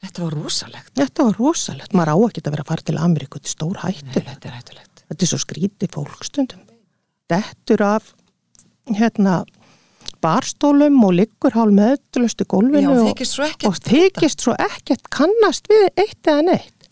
[0.00, 1.92] Þetta var rosalegt Þetta var rosalegt.
[1.92, 3.38] Maður á ekki að vera að fara til Ameríku.
[3.40, 4.22] Þetta er stór Nei, hættu.
[4.30, 6.62] þetta er hættulegt Þetta er svo skrítið fólkstundum.
[7.30, 8.12] Dettur af
[8.90, 9.34] hérna
[10.20, 14.54] barstólum og liggur hálf meðlust í Já, gólfinu og, þykist svo ekkert og þykist svo
[14.60, 16.88] ekkert kannast við eitt eða neitt.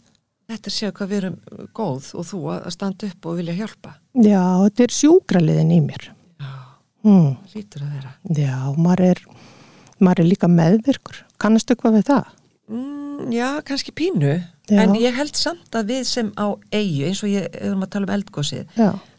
[0.48, 1.34] Þetta séu hvað við erum
[1.76, 3.90] góð og þú að standa upp og vilja hjálpa
[4.24, 6.06] Já, þetta er sjúkraliðin í mér.
[6.40, 6.52] Já,
[7.04, 7.36] Hmm.
[7.54, 9.20] lítur að vera Já, maður er,
[10.00, 11.20] maður er líka meðvirkur.
[11.38, 12.24] Kannastu hvað við það?
[12.68, 12.97] mm,
[13.32, 14.36] Já, kannski pínu
[14.68, 14.82] Já.
[14.82, 18.04] En ég held samt að við sem á eigu eins og ég erum að tala
[18.04, 18.66] um eldgósið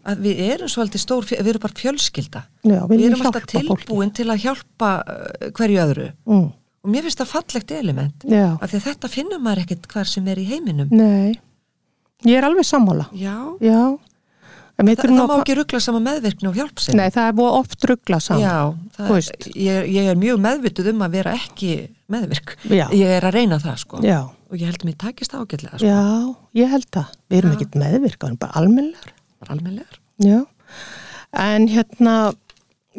[0.09, 3.67] að við erum svolítið stór, við erum bara fjölskylda já Við viljum erum alltaf hjálpa
[3.67, 3.85] fólki.
[3.87, 6.51] tilbúin til að hjálpa uh, hverju öðru Mm.
[6.83, 8.25] og mér finnst það fallegt element
[8.61, 11.39] af því að þetta finnum maður ekkert hvar sem er í heiminum nei.
[12.27, 13.07] Ég er alveg sammála.
[13.15, 13.97] Já, Já.
[14.79, 17.85] Þa, það að má ekki ruggla sama meðvirkni og hjálpsinn Nei, það er búið oft
[17.89, 18.43] ruggla saman.
[18.45, 19.47] Já, það, veist.
[19.59, 21.71] ég, ég er mjög meðvituð um að vera ekki
[22.15, 22.85] meðvirk Já.
[22.95, 24.19] Ég er að reyna það sko Já.
[24.29, 25.99] og ég held að mér takist ágætlega sko, Já,
[26.61, 27.11] ég held það.
[27.29, 27.57] Við erum Já.
[27.59, 29.13] ekkert meðvirka, við erum bara almennilegar.
[29.43, 30.39] bara almennilegar Já.
[31.43, 32.15] En hérna,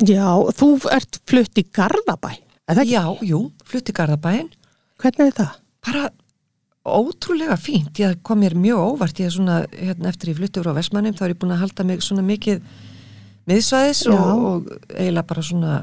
[0.05, 0.29] já,
[0.61, 2.31] þú ert flutt í Garðabæ.
[2.71, 2.93] Er það ekki?
[2.95, 4.53] Já, jú, flutti Garðabæin
[5.01, 5.57] Hvernig er það?
[5.81, 6.05] bara
[6.87, 7.99] ótrúlega fínt.
[8.01, 9.19] Ég kom mér mjög óvart.
[9.21, 11.87] Ég er svona, hérna, eftir ég flutti frá Vestmannum þá er ég búin að halda
[11.88, 12.62] mig svona mikið
[13.51, 15.75] miðsvæðis og, og eiginlega bara svona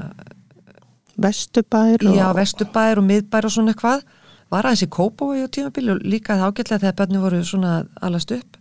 [1.18, 2.14] Vesturbær og...
[2.14, 4.06] já, vesturbær og miðbær og svona eitthvað.
[4.48, 8.32] Var aðeins í Kópói á tímabili og líka það ágætlega þegar börnum voru svona alast
[8.32, 8.56] upp.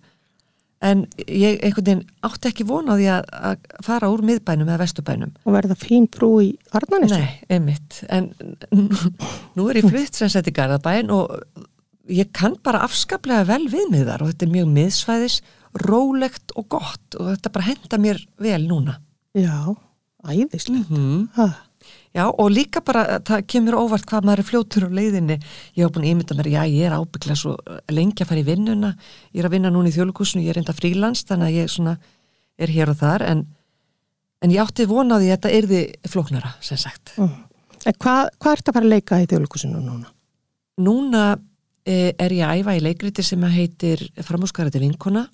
[0.84, 4.82] En ég einhvern veginn átti ekki von á því að, að fara úr miðbænum eða
[4.84, 5.32] vesturbænum.
[5.46, 7.18] Og verða fín frú í Arnanessu.
[7.18, 8.02] Nei, einmitt.
[8.14, 8.30] En
[9.58, 11.34] nú er ég flutt sem sett í Garðabæin og
[12.10, 15.38] ég kann bara afskaplega vel við mig þar og þetta er mjög miðsvæðis,
[15.88, 18.98] rólegt og gott og þetta bara henda mér vel núna
[19.38, 19.76] Já,
[20.26, 20.88] æðislega.
[20.90, 21.26] mm.
[21.38, 21.48] Ha,
[22.18, 25.36] Já, og líka bara, það kemur óvart hvað maður er fljótur á leiðinni.
[25.78, 27.54] Ég hef búin að ímynda mér, já, ég er ábygglega svo
[27.94, 28.90] lengi að fara í vinnuna.
[29.36, 31.94] Ég er að vinna núna í þjóðlugusinu, ég er enda frílans, þannig að ég svona
[32.58, 33.44] er hér og þar, en,
[34.42, 37.14] en ég átti vonaði að þetta erði flóknara, sem sagt.
[37.22, 37.36] Mm.
[37.86, 40.12] En hvað hva ert að fara að leika í þjóðleikusinu núna?
[40.82, 41.24] Núna
[41.88, 45.28] er ég að æfa í leikriti sem heitir Framhúsgarati vinkona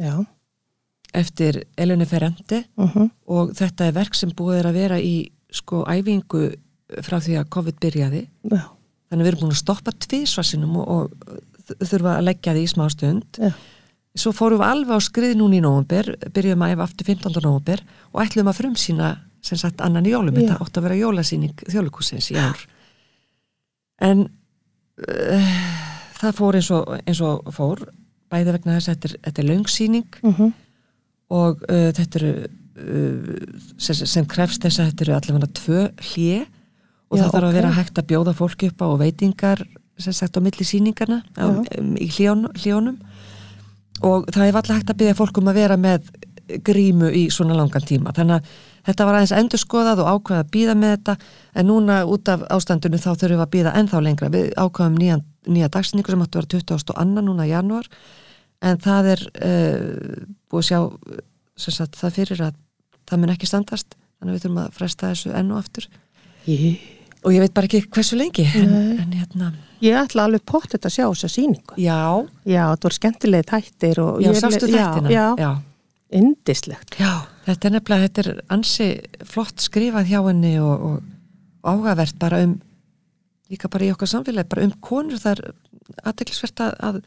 [0.00, 0.24] Já.
[1.14, 3.10] eftir Eleni Ferrandi Uh -huh.
[3.26, 6.54] og þetta er verk sem búið er að vera í sko æfingu
[7.02, 8.62] frá því að COVID byrjaði Já.
[9.10, 11.10] þannig við erum búin að stoppa tvísvarsinum og, og
[11.80, 13.52] þurfa að leggja því í smá stund Já.
[14.16, 17.42] svo fórum við alveg á skriði núna í nóvumber byrjuðum að æfa aftur 15.
[17.42, 17.80] nóvumber
[18.12, 22.30] og ætlum að frumsýna sem sagt annan í jólum, þetta átti að vera jólasýning þjóðleikusins
[22.32, 22.58] í ár
[24.00, 24.28] en
[25.08, 25.50] uh,
[26.28, 27.84] það fór eins og, eins og fór
[28.32, 30.52] bæði vegna þess að þetta er, þetta er löngsýning Uh -huh.
[31.30, 36.44] og uh, þetta eru uh, sem, sem krefst þess að þetta eru allavega tvö hlje
[37.10, 37.56] og Já, það þarf að ok.
[37.60, 39.64] vera hægt að bjóða fólki upp á og veitingar
[39.98, 41.78] sem sagt á milli sýningarna á, Já.
[41.78, 42.98] um, í hljón, hljónum
[44.02, 46.08] og það er alltaf hægt að byrja fólk um að vera með
[46.64, 48.48] grímu í svona langan tíma þannig að
[48.86, 51.16] þetta var aðeins endurskoðað og ákveða að býða með þetta
[51.60, 55.18] en núna út af ástandinu þá þurfum við að býða ennþá lengra við ákveðum nýja,
[55.48, 56.96] nýja dagsningu sem áttu að vera 20.
[57.04, 57.88] annan núna í janúar
[58.64, 60.78] en það er uh, búið sjá
[61.56, 62.56] sagt, það fyrir að
[63.08, 65.88] það mun ekki standast þannig að við þurfum að fresta þessu enn og aftur
[66.44, 66.80] Ég,
[67.24, 69.52] og ég veit bara ekki hversu lengi en, en hérna,
[69.84, 71.76] ég ætla alveg pottet að sjá þessa sýningu.
[71.80, 71.96] já
[72.44, 75.50] Já, þetta voru skemmtilegi þættir og já, sástu þættina Já, já, já.
[76.20, 76.98] indislegt.
[77.00, 77.12] Já,
[77.44, 78.88] þetta er nefnilega, þetta er ansi
[79.28, 81.10] flott skrifað hjá henni og, og,
[81.64, 82.58] áhugavert bara um
[83.52, 85.54] líka bara í okkar samfélagi, bara um konur það er
[86.08, 87.00] aðteklisvert að, að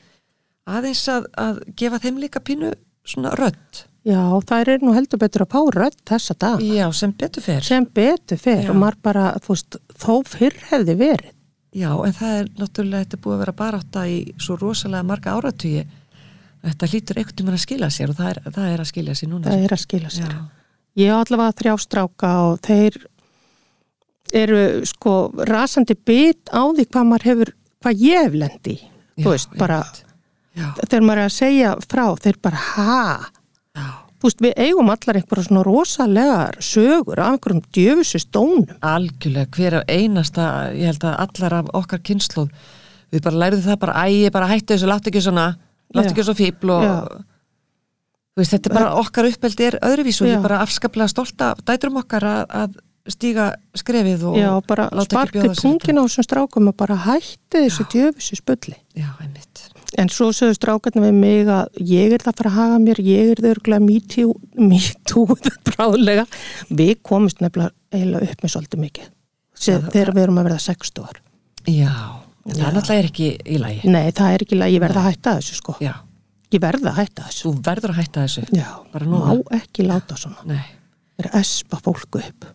[0.78, 2.74] aðeins að, að gefa þeim líka pínu
[3.08, 6.62] svona rödd Já, það er nú heldur betur að pá rödd þessa dag.
[6.64, 8.70] Já, sem betur fer Sem betur fer Já.
[8.72, 11.34] og maður bara, þú veist, þó fyrr hefði verið.
[11.76, 15.34] Já, en það er náttúrulega, þetta er búið að vera barátta í svo rosalega marga
[15.36, 15.84] áratugi
[16.66, 19.30] þetta hlýtur einhvern tímann að skila sér og það er, það er að skilja sér
[19.32, 20.32] núna Það er að skila sér.
[20.34, 20.42] Já,
[20.98, 22.96] Ég á allavega þrjá stráka og þeir
[24.36, 25.14] eru sko
[25.48, 27.52] rasandi bit á því hvað maður hefur,
[27.86, 28.76] hvað ég hef lendi.
[28.82, 29.78] Já, Þú veist, bara,
[30.58, 33.00] þegar maður er að segja frá, þeir bara, ha?
[33.78, 38.64] já Þú veist, við eigum allar einhverja svona rosalegar sögur af einhverjum djöfusu stónum.
[38.82, 42.50] algjörlega hver af einasta ég held að allar af okkar kynnslóð
[43.14, 45.46] við bara læriðum það bara ægi bara hættu þessu, láttu ekki svona
[45.96, 46.14] láttu Já.
[46.14, 46.84] ekki svo fíbl og
[48.38, 52.02] veist, þetta er bara okkar uppeldi er öðruvís og ég er bara afskaplega stolta dæturum
[52.04, 52.76] okkar að, að
[53.08, 53.48] stíga
[53.78, 58.76] skrefið og Já, bara sér pungin á þessum strákum og bara hætti þessu djöfusu spulli.
[58.98, 62.58] Já, einmitt En svo sögðu strákarnir við mig að ég er það að fara að
[62.58, 63.86] haga mér, ég er þau örgulega
[64.68, 66.26] mítúð bráðlega.
[66.68, 69.08] Við komumst nefnilega eiginlega upp með svolítið mikið.
[69.58, 71.22] Það- þegar við erum að verða 60 ár.
[71.72, 71.94] Já,
[72.48, 73.82] það náttúrulega er ekki í lagi.
[73.92, 75.78] Nei, það er ekki, ég verða að hætta þessu sko.
[75.84, 75.94] Já,
[76.56, 77.44] Ég verða að hætta þessu.
[77.44, 78.44] þú verður að hætta þessu.
[78.56, 78.68] Já,
[79.12, 80.44] má ekki láta svona.
[80.48, 80.66] Nei,
[81.18, 82.46] Verða að espa fólku upp.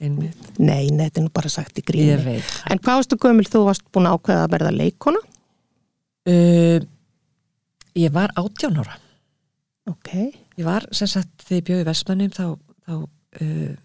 [0.00, 0.58] einmitt.
[0.58, 2.16] Nei, nei, þetta er nú bara sagt í Ég gríni.
[2.24, 3.44] veit En hvað varstu gömul?
[3.48, 5.20] Þú varst búin að ákveða að verða leikona?
[6.28, 6.80] uh,
[7.96, 8.96] Ég var átján ára.
[9.90, 10.12] Ok,
[10.58, 12.44] Ég var sem sagt þegar ég bjóði Vestmannum þá,
[12.86, 12.92] þá
[13.40, 13.76] uh,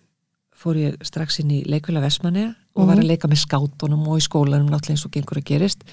[0.65, 4.25] fór ég strax inn í leikvila Vestmanni og var að leika með skátunum og í
[4.25, 5.86] skólanum náttúrulega eins og gengur að gerist.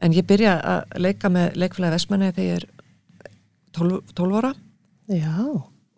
[0.00, 2.68] En ég byrja að leika með leikvila Vestmanni þegar ég er
[3.76, 4.52] 12, 12 ára.
[5.10, 5.36] Já,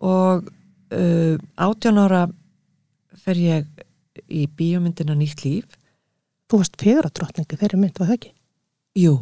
[0.03, 0.49] og
[0.93, 2.23] uh, 18 ára
[3.23, 3.83] fer ég
[4.27, 5.77] í bíómyndina Nýtt líf.
[6.51, 8.33] Þú varst feguratrotningi þeirri mynd, var það ekki?
[8.99, 9.13] Jú,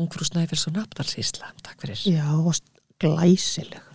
[0.00, 1.98] Ungfrú Snæfers og Napdalsísla Takk fyrir.
[2.08, 2.68] Já, þú varst
[3.02, 3.91] glæsileg.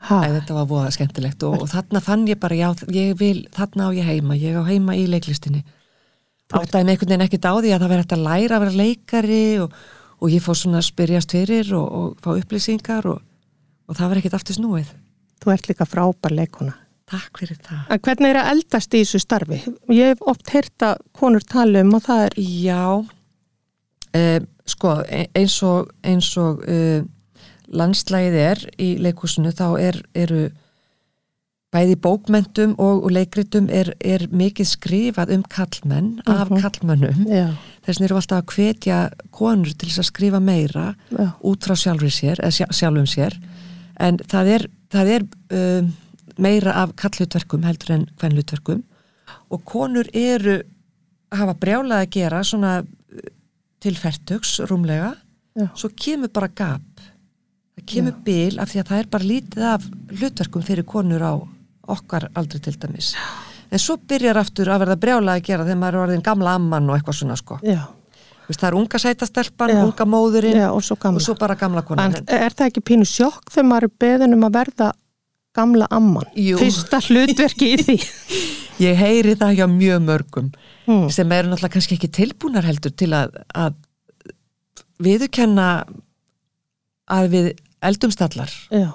[0.00, 3.88] Æ, þetta var voða skemmtilegt og, og þarna fann ég bara, já, ég vil, þarna
[3.88, 5.60] á ég heima, ég á heima í leiklistinni.
[6.50, 8.78] Áttaði mig einhvern veginn ekkert á því að það verði hægt að læra að vera
[8.80, 9.74] leikari og,
[10.18, 13.20] og ég fór svona að spyrjast fyrir og, og fá upplýsingar og,
[13.86, 14.90] og það var ekkert aftur snúið.
[15.40, 16.74] þú ert líka frábær leikona.
[17.10, 17.78] Takk fyrir það.
[17.90, 19.60] En hvernig er að eldast í þessu starfi?
[19.90, 22.82] Ég hef oft heyrt að konur tala um og það er, Já,
[24.16, 27.00] uh, sko, e- eins og, eins og uh,
[27.70, 30.48] landslægið er í leikhúsinu þá er, eru
[31.70, 37.52] bæði bókmentum og, og leikritum er, er mikið skrifað um kallmenn af kallmönnum já,
[37.86, 38.98] þess vegna eru alltaf að hvetja
[39.34, 43.38] konur til þess að skrifa meira já, út frá sjálfur sér, sjálfum sér.
[44.00, 45.26] En það er, það er
[45.60, 45.94] um,
[46.40, 48.82] meira af kallutverkum heldur en hvernlutverkum
[49.54, 50.58] og konur eru
[51.30, 53.26] hafa brjálað að gera svona uh,
[53.80, 55.14] til fertugs rúmlega.
[55.50, 55.66] Já.
[55.74, 56.89] svo kemur bara gap
[57.80, 59.86] það kemur bil af því að það er bara lítið af
[60.20, 61.32] hlutverkum fyrir konur á
[61.90, 63.14] okkar aldrei til dæmis
[63.70, 66.90] en svo byrjar aftur að verða brjála að gera þegar maður er orðin gamla amman
[66.90, 67.80] og eitthvað svona sko já,
[68.50, 69.82] það er unga sætastelpan, Já.
[69.86, 73.06] unga móðurinn já, og svo og svo bara gamla konan En er það ekki pínu
[73.06, 74.92] sjokk þegar maður er beðin um að verða
[75.54, 76.26] gamla amman?
[76.38, 76.58] Jú.
[76.58, 77.96] Fyrsta hlutverki í því.
[78.86, 80.52] ég heyri það hjá mjög mörgum
[80.90, 81.10] Hmm.
[81.12, 83.74] sem eru náttúrulega kannski ekki tilbúnar heldur til að, að
[85.04, 85.66] viðurkenna
[87.10, 87.50] að við
[87.86, 88.90] eldumstallar Já,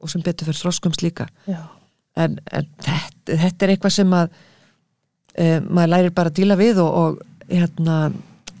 [0.00, 1.28] og sem betur fyrir þroskums líka.
[2.18, 4.32] En, en þetta, þetta er eitthvað sem að
[5.34, 8.00] e, maður lærir bara að díla við og, og hérna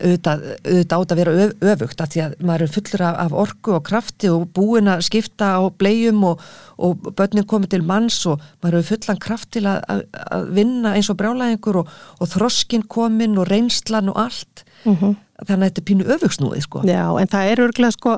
[0.00, 3.34] auðvitað, auðvitað átt að vera öf, öfugt af því að maður er fullur af, af
[3.44, 6.44] orku og krafti og búin að skipta á bleium og,
[6.80, 10.04] og börnin komið til manns og maður er fullan kraft til að, að,
[10.36, 14.64] að vinna eins og brjálæðingur og, og þroskin komin og reynslan og allt.
[14.88, 15.18] Mhm.
[15.40, 16.80] þannig að þetta er pínu öfugsnúið sko.
[16.88, 18.14] Já, en það er örgulega sko,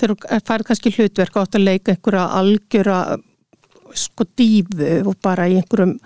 [0.00, 2.98] þegar þú færð kannski hlutverk átt að leika einhverja algjöra
[3.96, 5.96] sko dífu og bara í einhverjum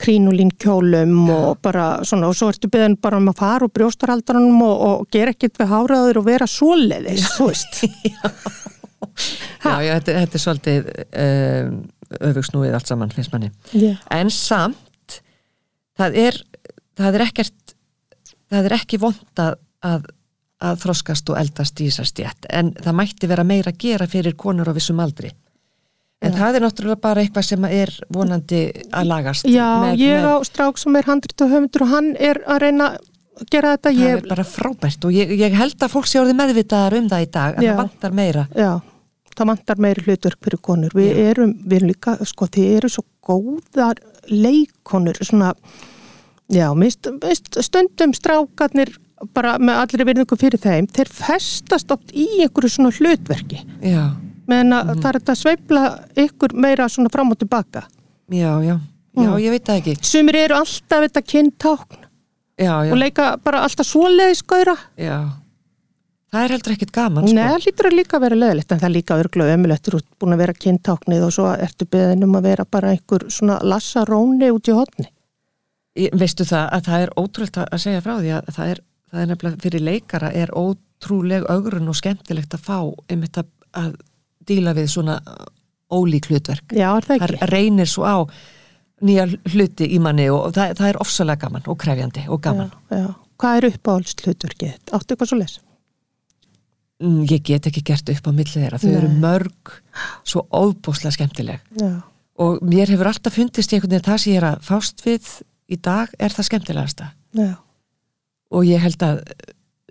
[0.00, 4.64] krínulín kjólum og bara svona og svo ertu beðin bara um að fara úr brjóstaraldaranum
[4.66, 7.78] og, og gera ekkert við háraður og vera svoleiðis, þú veist.
[9.66, 10.88] Já, já þetta, þetta er svolítið
[11.22, 11.76] um,
[12.28, 13.48] öfugsnúið allt saman finnst manni.
[13.72, 15.16] Já, en samt
[15.96, 16.38] það er,
[17.00, 17.74] það er ekkert
[18.52, 19.56] það er ekki vond að,
[20.60, 24.36] að, þroskast og eldast í þessar stjætt en það mætti vera meira að gera fyrir
[24.38, 25.32] konur á vissum aldri
[26.24, 26.38] en Já.
[26.38, 30.36] það er náttúrulega bara eitthvað sem er vonandi að lagast já með, ég með, á
[30.48, 33.90] strák sem er handrit og höfundur og hann er að reyna að gera þetta.
[33.92, 37.10] það Ég, er bara frábært og ég, ég held að fólk sé orðið meðvitaðar um
[37.12, 37.70] það í dag að Já.
[37.74, 38.70] það vantar meira Já,
[39.36, 40.96] það vantar meiri hlutverk fyrir konur.
[40.96, 44.00] Við erum, við erum líka, sko, þið eru svo góðar
[44.32, 45.52] leikonur, svona,
[46.52, 48.94] já, mist, mist, stundum strákarnir
[49.34, 54.10] bara með allri virðingu fyrir þeim, þeir festast oft í einhverju svona hlutverki, já,
[54.46, 55.84] meðan að það er að sveifla
[56.26, 57.86] ykkur meira svona fram og tilbaka.
[58.30, 58.80] já, já, já,
[59.16, 59.38] Mm.
[59.40, 61.22] ég veit það ekki Sumir eru alltaf þetta
[62.60, 64.76] já, og leika bara alltaf svoleiðis skauðra.
[64.98, 65.30] já
[66.32, 67.46] það er heldur ekkit gaman Nei, sko.
[67.48, 70.52] það lítur að líka vera leðilegt en það líka örglega ömulegt ert búin að vera
[70.52, 75.08] kyntáknið og svo ertu beðin um að vera bara einhver svona lassaróni út í hotni.
[75.96, 78.80] Veistu það að það er ótrúlegt að segja frá því að það er,
[79.10, 82.78] það er nefnilega fyrir leikara er ótrúleg augrun og skemmtilegt að fá
[83.08, 83.94] einmitt að, að
[84.46, 85.20] díla við svona
[85.92, 87.38] ólík hlutverk Já, er það ekki?
[87.40, 88.16] það reynir svo á
[89.06, 92.98] nýja hluti í manni og það, það er ofsalega gaman og krefjandi og gaman Já,
[93.04, 93.06] já.
[93.36, 94.76] Hvað er uppáhalds hlutverkið?
[94.96, 95.56] Áttu eitthvað svo les?
[97.02, 98.96] mm, ég get ekki gert upp á milli þeirra þau Nei.
[99.00, 99.74] eru mörg
[100.24, 101.90] svo óbúslega skemmtileg Já,
[102.40, 105.28] og mér hefur alltaf fundist einhvern veginn það sem ég er að fást við
[105.70, 107.10] í dag er það skemmtilegasta.
[107.36, 107.52] Já,
[108.54, 109.22] og ég held að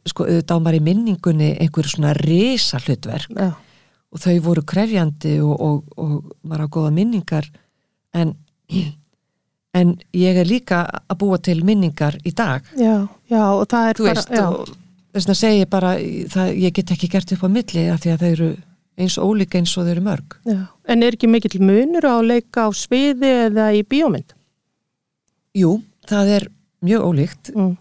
[0.06, 3.48] sko auðvitað á maður í minningunni einhverju svona risa hlutverk já,
[4.14, 6.14] og þau voru krefjandi og, og, og
[6.46, 7.50] maður á góða minningar.
[8.16, 8.36] En,
[9.76, 12.64] en ég er líka að búa til minningar í dag.
[12.80, 14.78] Já, já, og það er bara, veist, og
[15.16, 15.98] þess að segja bara
[16.32, 18.50] það, ég get ekki gert upp á milli af því að þau eru
[18.96, 20.40] eins og ólíka eins og þau eru mörg.
[20.48, 20.60] Já.
[20.88, 24.36] En er ekki mikill munur á að leika á sviði eða í bíómynd?
[25.56, 25.78] Jú,
[26.10, 26.48] það er
[26.86, 27.54] mjög ólíkt.
[27.56, 27.78] Mm.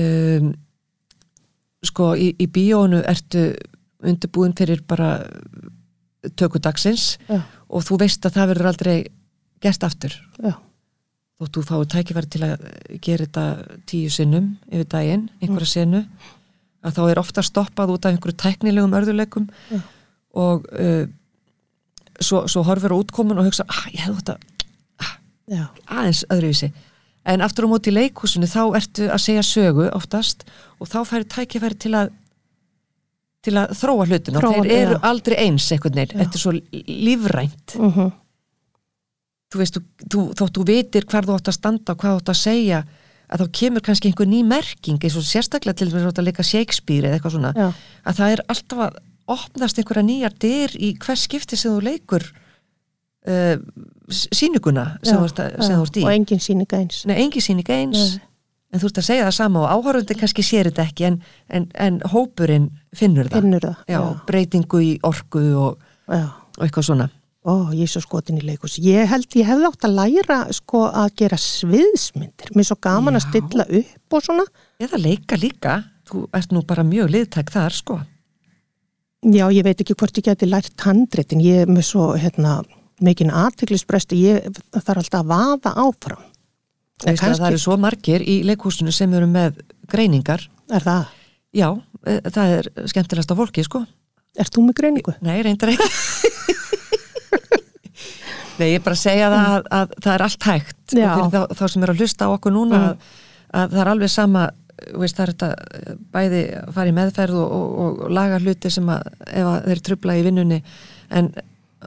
[0.00, 0.52] um,
[1.86, 3.48] sko í, í bíónu ertu
[4.06, 5.20] undirbúin fyrir bara
[6.36, 7.38] tökudagsins Já,
[7.70, 8.96] og þú veist að það verður aldrei
[9.62, 10.16] gert aftur.
[10.42, 10.56] Já,
[11.40, 12.64] þótt þú fáið tækifæri til að
[13.04, 13.44] gera þetta
[13.88, 16.02] tíu sinnum yfir daginn, einhverja senu
[16.86, 19.80] að þá er ofta stoppað út af einhverju tæknilegum örðuleikum Já.
[20.38, 21.06] og uh,
[22.20, 24.38] svo, svo horfir á útkomun og hugsa, ah, ég hefði þetta
[25.46, 26.70] já, aðeins öðruvísi
[27.26, 30.46] en aftur á móti í leikhúsinu þá ertu að segja sögu oftast
[30.78, 32.14] og þá færi tækifæri til að
[33.46, 35.02] til að þróa hlutin og þeir eru já.
[35.06, 36.18] aldrei eins veginn, Já.
[36.18, 36.52] þetta er svo
[37.06, 37.74] lífrænt.
[37.78, 38.12] Mhm,
[39.52, 42.22] þú veist, þú, þú, þótt þú vitir hvar þú átt að standa og hvað þú
[42.22, 42.80] átt að segja
[43.26, 47.08] að þá kemur kannski einhver ný merking eins og sérstaklega til þess að leika Shakespeare
[47.08, 47.68] eða eitthvað svona, já,
[48.06, 48.98] að það er alltaf að
[49.36, 52.26] opnast einhverja nýjar dyr í hvers skipti sem þú leikur
[53.26, 53.56] uh,
[54.10, 57.02] sínuguna sem, já, þú ert að- í Og engin sýninga eins.
[57.06, 58.18] Nei, engi sýning eins
[58.72, 61.68] en þú ert að segja það sama og áhörundin kannski sér þetta ekki en, en,
[61.74, 63.76] en hópurinn finnur það Finnur það?
[63.88, 65.78] já, breytingu í orku og,
[66.10, 66.26] já.
[66.58, 67.08] og eitthvað svona
[67.46, 68.74] Ó, ég er svo skotin í leikus.
[68.82, 72.48] Ég held ég hefði átt að læra sko að gera sviðsmyndir.
[72.50, 73.28] Mér er svo gaman að Já.
[73.28, 74.46] stilla upp og svona.
[74.82, 75.76] eða leika líka,
[76.10, 78.00] þú ert nú bara mjög liðtæk þar sko
[79.26, 81.40] Já, ég veit ekki hvort ég geti lært handreitin.
[81.42, 82.60] Ég er með svo, hérna,
[83.04, 84.16] mikinn aðtiklisbresti.
[84.24, 86.22] Ég þarf alltaf að vaða áfram.
[87.04, 89.58] En Veistu að það eru svo margir í leikhúsinu sem eru með
[89.92, 91.10] greiningar Er það?
[91.52, 91.66] já,
[92.08, 93.82] e, það er skemmtilegast á fólki sko
[94.40, 95.12] Er þú með greiningu?
[95.20, 95.84] nei, reyndar ekki
[98.56, 101.04] Nei, ég er bara að segja það að, að það er allt hægt Já.
[101.04, 102.86] og fyrir þá, þá sem er að hlusta á okkur núna Mm.
[102.88, 102.96] að,
[103.60, 104.44] að það er alveg sama
[104.96, 105.50] veist, það er þetta
[106.16, 109.82] bæði að fara í meðferð og, og, og laga hluti sem að ef að þeir
[109.90, 110.58] trubla í vinnunni
[111.20, 111.28] en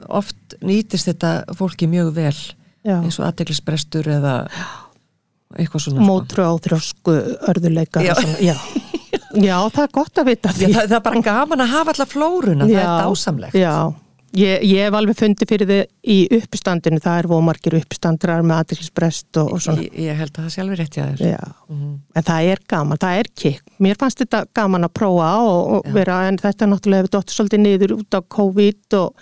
[0.08, 2.36] oft nýtist þetta fólki mjög vel
[2.86, 2.96] Já.
[3.02, 4.34] eins og aðteglisbrestur eða
[5.58, 6.06] eitthvað svona sko.
[6.08, 7.16] mótru á þrjósku
[7.50, 8.14] örðuleika Já.
[8.40, 8.54] já.
[9.34, 12.06] já, það er gott að vita því það, það er bara gaman að hafa alla
[12.12, 13.74] flóruna, það er dásamlegt Já,
[14.38, 15.82] ég, ég hef alveg fundið fyrir þið
[16.14, 19.82] í uppstandinu, það er vomargir uppstandrar með aðeinsbrest og, og svona.
[19.88, 21.92] ég, ég held að það sé alveg rétt hjá þér Já, Mhm.
[22.14, 23.60] en það er gaman, það er kikk.
[23.82, 27.36] Mér fannst þetta gaman að prófa og, og vera, en þetta er náttúrulega við dóttir
[27.40, 29.14] svolítið niður út á COVID og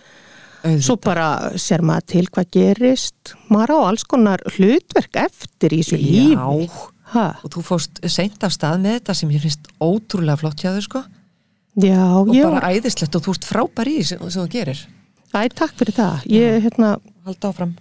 [0.69, 0.85] Auðvitað.
[0.87, 3.35] svo bara sér maður til hvað gerist.
[3.53, 6.37] Maður á alls konar hlutverk eftir í þessu lífi.
[6.37, 10.61] Já, Ha, og þú fóst seint af stað með þetta sem ég finnst ótrúlega flott
[10.61, 11.01] hjá þau sko
[11.81, 14.83] já, og ég bara var, æðislegt og þú ert frábær í sem, sem þú gerir
[15.33, 16.27] æ, takk fyrir það.
[16.35, 16.91] Ég, hérna,
[17.25, 17.73] Halda áfram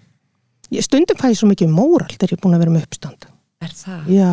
[0.71, 3.27] ég stundum fæði svo mikið móral þegar ég er búin að vera með uppstand.
[3.63, 4.09] Er það?
[4.15, 4.31] Já,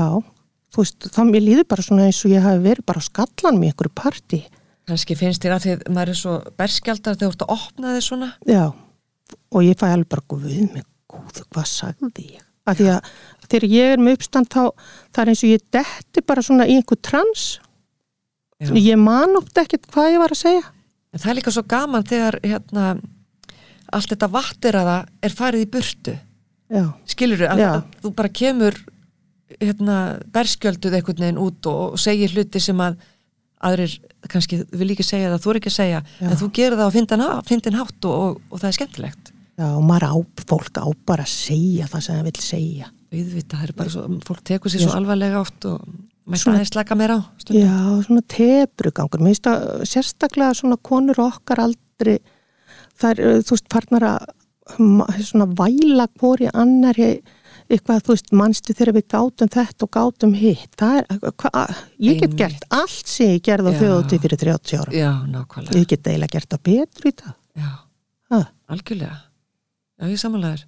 [0.74, 3.58] þú veist, þá mér líður bara svona eins og ég hafi verið bara á skallan
[3.58, 4.40] með einhverju partí.
[4.88, 7.94] Kannski finnst þér að því að maður er svo berskjaldar þegar þú ert að opna
[7.94, 8.64] þig svona Já,
[9.48, 12.42] og ég fæ alveg bara guð mig, góðu, hvað sagði ég?
[12.64, 13.08] Af því að
[13.48, 14.62] þegar ég er með uppstand þá,
[15.12, 17.42] það er eins og ég detti bara svona í einhver trans.
[18.56, 18.70] Já.
[18.80, 20.62] Ég man oft ekkert hvað ég var að segja.
[21.12, 22.86] En það er líka svo gaman þegar hérna,
[23.92, 26.14] allt þetta vattir að það er farið í burtu
[26.72, 28.78] Já, skilur að, að þú bara kemur
[29.60, 29.98] hérna,
[30.34, 32.96] berskjölduð einhvern veginn út og, og segir hluti sem að
[33.64, 33.98] aðrir
[34.32, 36.26] kannski vil ekki segja það, þú er ekki að segja Já.
[36.30, 39.66] en þú gerir það á fyndin, fyndin hátt og, og, og það er skemmtilegt já,
[39.70, 40.14] og maður á,
[40.50, 42.90] fólk á bara að segja það sem það vil segja.
[43.14, 44.86] Viðvita, það er bara svo, fólk tekur sér Já.
[44.88, 45.84] svo alvarlega oft og
[46.24, 47.62] maður Svona- aðeins slaka mér á stundum.
[47.62, 49.20] Já, svona tebrugangur.
[49.22, 52.16] Mér finnst að sérstaklega svona konur okkar aldrei,
[52.98, 54.24] það er, þú veist, farnar að
[55.28, 57.10] svona væla hvori annari
[57.74, 60.70] eitthvað, þú veist, manstu þegar við gátum þetta og gátum hitt.
[60.80, 61.64] Það er, hva,
[62.08, 63.80] ég get gert allt sem ég gerði á Já.
[63.82, 64.94] þjóðutíð fyrir 30 ára.
[64.98, 67.34] Já, nákvæmlega Ég get eiginlega gert það betur í það.
[67.60, 67.72] Já,
[68.34, 68.38] Ha.
[68.72, 69.16] algjörlega
[70.00, 70.64] Já, ég samanlegaður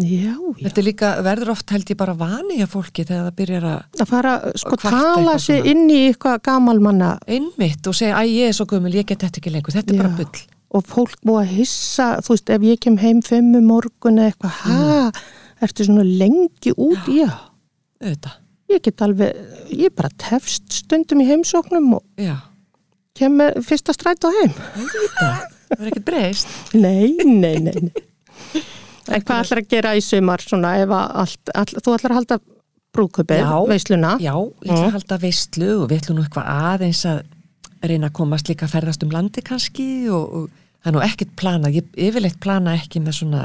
[0.00, 0.62] Já, já.
[0.64, 4.08] Þetta líka, verður oft held ég bara vani að fólki þegar það byrjar að Að
[4.08, 5.66] fara, sko, tala svona.
[5.68, 9.42] inn í eitthvað gamalmanna einmitt og segja, æ, ég er svo gömul, ég get þetta
[9.42, 10.16] ekki lengur þetta er bara Já.
[10.22, 14.16] bull og fólk búið að hissa, þú veist, ef ég kem heim fimm um morgun
[14.24, 15.12] eitthvað, ha,
[15.66, 17.28] ertu svona lengi út, já.
[18.02, 18.38] auðvitað,
[18.72, 19.42] ég get alveg,
[19.76, 22.36] ég bara tefst stundum í heimsóknum og já,
[23.18, 24.54] kem með fyrsta stræt á heim.
[24.76, 25.42] auðvitað
[25.72, 28.62] það er ekkert breyst Nei, nei, nei, nei.
[29.12, 32.18] En hvað ætlar að gera í sumar svona ef að allt, all, þú ætlar að
[32.20, 32.36] halda
[32.92, 33.54] brúðköpið, Já.
[33.70, 34.10] veisluna?
[34.20, 34.86] Já, ég ætla Mm.
[34.86, 37.22] að halda veistlu og við ætlum nú eitthvað aðeins að
[37.88, 40.50] reyna að komast líka að ferðast um landi kannski og, og
[40.84, 43.42] það er nú ekkert plana, ég yfirleitt plana ekki með svona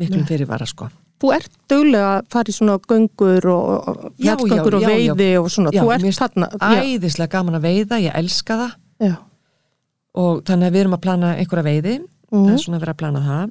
[0.00, 0.88] miklum fyrirvara sko.
[1.24, 4.88] Þú ert duglega að fara í svona göngur og já, og já, já.
[4.90, 6.48] veiði og svona, Já, þú ert þarna.
[6.68, 8.74] Æðislega gaman að veiða, ég elska það
[9.08, 9.14] já.
[10.20, 12.48] og þannig að við erum að plana einhverja veiði, það Mm.
[12.50, 13.50] er svona að vera að plana það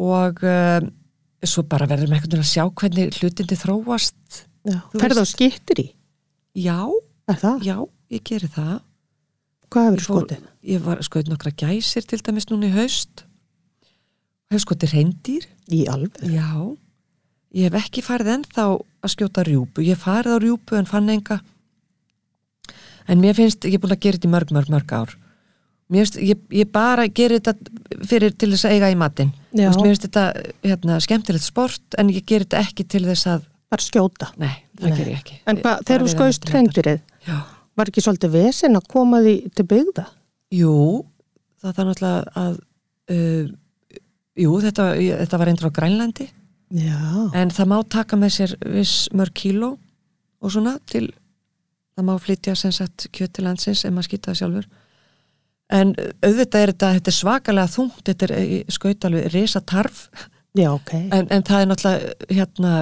[0.00, 0.86] og uh,
[1.44, 4.38] svo bara verðum einhvern veginn að sjá hvernig hlutindi þróast.
[4.96, 5.86] Ferðu á skittir í?
[6.56, 6.78] Já,
[7.28, 7.58] Er það?
[7.68, 7.76] já,
[8.16, 8.78] ég geri það.
[9.70, 10.46] Hvað hefur skotið?
[10.72, 13.24] Ég var skoðið nokkra gæsir til dæmis núna í haust.
[14.50, 15.44] Hef skotið reyndýr.
[15.70, 16.20] Í alveg?
[16.30, 16.50] Já.
[17.56, 19.82] Ég hef ekki farið ennþá að skjóta rjúpu.
[19.86, 21.40] Ég farið á rjúpu en fann enga.
[23.10, 25.14] En mér finnst, ég er búin að gera þetta í mörg, mörg, mörg ár.
[25.90, 29.32] Mér finnst, ég, ég bara gerir þetta fyrir til þess að eiga í matinn.
[29.50, 29.70] Já.
[29.74, 30.24] Mér finnst þetta
[30.62, 34.26] hérna, skemmtilegt sport en ég gerir þetta ekki til þess að, Bara skjóta.
[34.38, 35.36] nei, það ger ég ekki.
[35.46, 37.36] En hvað, þegar þú reyndirið, Já.
[37.78, 40.06] var ekki svolítið vesen að koma því til byggða?
[40.50, 40.72] Jú,
[41.62, 42.56] það þarf náttúrulega að
[43.14, 43.52] uh,
[44.38, 46.28] jú, þetta, þetta var reyndur á Grænlandi
[46.70, 47.30] Já.
[47.34, 49.72] en það má taka með sér viss mörg kíló
[50.40, 51.08] og svona til
[51.98, 54.68] það má flytja sem sagt kjöt til landsins ef maður skýta það sjálfur
[55.70, 60.06] en auðvitað er þetta, þetta er svakalega þungt þetta er eh, skaut alveg risa tarf
[60.58, 60.92] Já, ok.
[60.98, 62.72] en, en það er náttúrulega hérna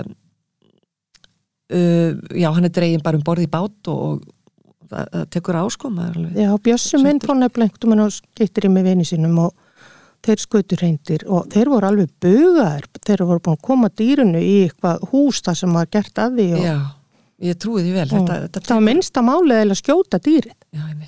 [1.72, 5.60] uh, já, hann er dregin bara um borð í bát og, og það, það tekur
[5.60, 9.67] alveg Já, Bjössi minn fór veginn og skiptir í með vini sínum og
[10.26, 14.54] þeir skutu reyndir og þeir voru alveg bugaðir, þeir voru búin að koma dýrinu í
[14.66, 16.78] eitthvað hús það sem var gert að því og Já,
[17.48, 18.08] ég trúi því vel.
[18.12, 20.56] Þetta, þetta það var minnsta málið eða skjóta dýrið.
[20.74, 20.98] Já, ég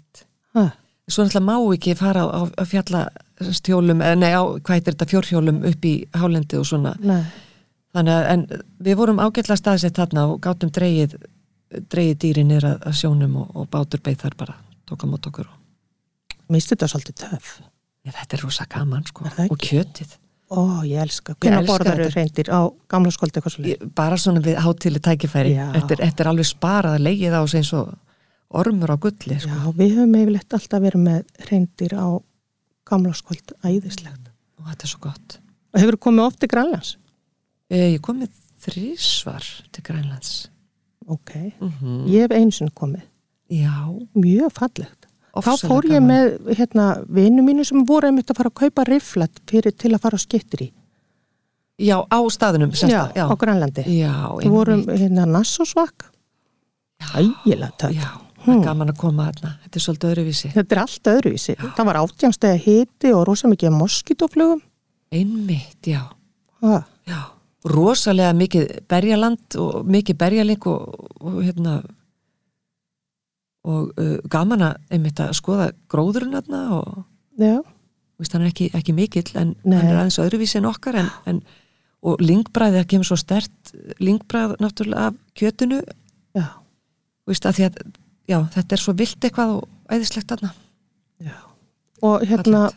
[0.51, 0.65] Ha,
[1.11, 5.61] Svo náttúrulega má ekki fara á, á, fjallastjólum eða nei, á, hvað heitir þetta, fjórhjólum
[5.67, 6.93] upp í hálendi og svona.
[7.03, 7.23] Nei,
[7.95, 8.45] þannig að, en
[8.87, 11.17] við vorum ágætlega staðsett þarna og gátum dreigið
[11.91, 14.57] dreigið dýri niður að, sjónum og, og bátur beið þar bara,
[14.91, 17.53] tók á mót okkur og misti þetta svolítið töf.
[18.07, 19.25] Ja, þetta er rosa gaman sko.
[19.51, 20.17] Og kjötið.
[20.51, 21.37] Ó, ég elska.
[21.39, 22.49] Hvernig borðar þau reyndir?
[22.51, 25.53] Á gamla skóldi eitthvað svo Ég- bara svona við hátíli tækifæri.
[25.55, 27.93] Þetta er, þetta er alveg sparað að leigið á sig eins og
[28.51, 29.47] ormur á gulli sko.
[29.49, 32.07] Já, við höfum yfirleitt alltaf verið með reyndir á
[32.91, 34.27] gamla skóldi, æðislegt.
[34.59, 35.39] og þetta er svo gott.
[35.73, 36.97] Og hefur komið oft til Grænlands?
[37.71, 38.31] Eh, ég kom með
[38.61, 40.49] þrísvar til Grænlands.
[41.07, 41.31] Ok,
[41.61, 43.03] mm ég hef einu sinni komið.
[43.51, 43.71] já,
[44.17, 45.00] Mjög fallegt.
[45.31, 49.41] Þá fór ég með hérna, vinu mínu sem voru einmitt að fara að kaupa riflat
[49.51, 50.68] fyrir til að fara á skittir í.
[51.81, 53.85] já, á staðunum sem Já, já, á Grænlandi.
[53.87, 54.12] já,
[54.43, 56.11] Við vorum hérna Nassosvak.
[57.16, 57.95] Ægilega tökk.
[57.97, 58.09] já,
[58.45, 61.55] það er gaman að koma þarna þetta er svolítið öðruvísi Þetta er allt öðruvísi.
[61.76, 64.61] Það var átjánstega hiti og rosa mikið moskítoflugum.
[65.12, 66.03] einmitt, já,
[66.61, 67.20] Ha, já
[67.64, 71.83] rosalega mikið berjaland og mikið berjaling og, og hérna
[73.69, 76.93] og uh, gaman að einmitt að skoða gróðurinn þarna og
[78.21, 79.79] veist, hann er ekki, ekki mikill en Nei.
[79.79, 81.41] hann er aðeins öðruvísi en okkar en, en,
[82.01, 85.81] og lingbræði, það kemur svo stert lingbræð náttúrulega af kjötinu
[86.37, 86.47] já,
[87.29, 87.81] veist, að að
[88.31, 91.37] já, þetta er svo vilt eitthvað og æðislegt já.
[92.07, 92.71] Og hérna,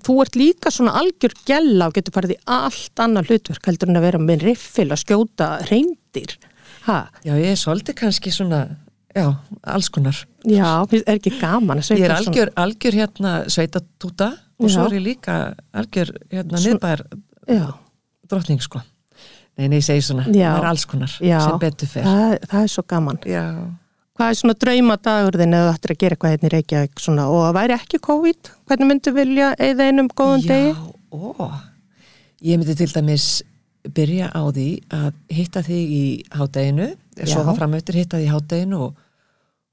[0.00, 4.00] þú ert líka svona algjör gælla og getur farið í allt annað hlutverk heldur en
[4.00, 6.38] að vera með riffil að skjóta reyndir.
[6.86, 8.62] Ha, já, ég er svolítið kannski svona
[9.14, 9.26] já,
[9.62, 14.70] alls konar já, er ekki gaman að ég er sveita algjör, algjör hérna sveitatúta og
[14.70, 14.90] svo Já.
[14.90, 15.36] er ég líka
[15.74, 17.22] algjör hérna Svona- miðbæjar svona.
[17.48, 17.66] Já,
[18.30, 18.80] drottning sko
[19.58, 20.50] nei, nei, ég segi svona, Já.
[20.54, 23.18] það er alls konar já, sem betur fer það, það er svo gaman.
[23.26, 23.44] já,
[24.14, 27.22] Hvað er svona draumadagur þinn eða þú ættir að gera eitthvað hérna í Reykjavík svona
[27.34, 28.50] og það væri ekki COVID?
[28.70, 30.68] Hvernig myndu vilja eða einum góðan degi?
[30.70, 31.48] Já, ó.
[32.44, 33.42] Ég myndi til dæmis
[33.96, 36.86] byrja á því að hitta þig í hádeginu,
[37.18, 37.26] Já.
[37.26, 38.94] sofa fram eftir hitta þig í hádeginu og,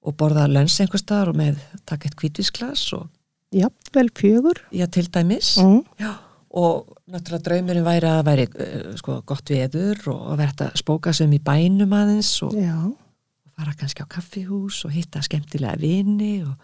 [0.04, 3.08] og borða löns einhvers staðar og með taka eitt kvítvísglas og
[3.52, 4.58] Jafnvel fjögur.
[4.72, 5.84] já, til dæmis Mm.
[6.00, 6.14] já,
[6.52, 11.14] og náttúrulega draumurinn væri að væri uh, sko, gott veður og að verða að spóka
[11.14, 16.42] sem í bænum aðeins og, Já, og fara kannski á kaffihús og hitta skemmtilega vini
[16.44, 16.56] og,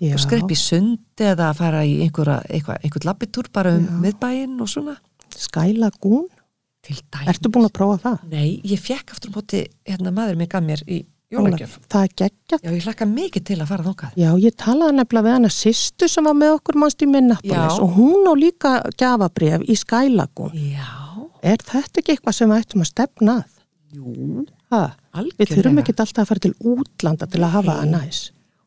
[0.00, 0.14] já.
[0.14, 3.98] og skrepp í sundi eða fara í einhverja, einhver, einhver labbitúr bara um Já.
[4.06, 4.96] miðbæinn og svona
[5.36, 6.28] Sky Lagoon.
[6.82, 8.18] til dæmis Ertu búin að prófa það?
[8.30, 12.12] Nei, ég fekk aftur á móti hérna maður mig gaf mér í jólagjöf Það er
[12.22, 12.62] geggjart.
[12.64, 16.08] Já, ég hlakka mikið til að fara þókað Já, ég talaði nefnilega við hana sýstu
[16.08, 17.82] sem var með okkur mannst í Minneapolis Já.
[17.84, 20.54] og hún á líka gjafabref í Sky Lagoon.
[20.56, 20.88] Já,
[21.42, 23.54] Er þetta ekki eitthvað sem við ættum að stefna að?
[23.94, 24.80] jú, Ha,
[25.38, 28.18] við þurfum ekki alltaf að fara til útlanda til að hafa það næs.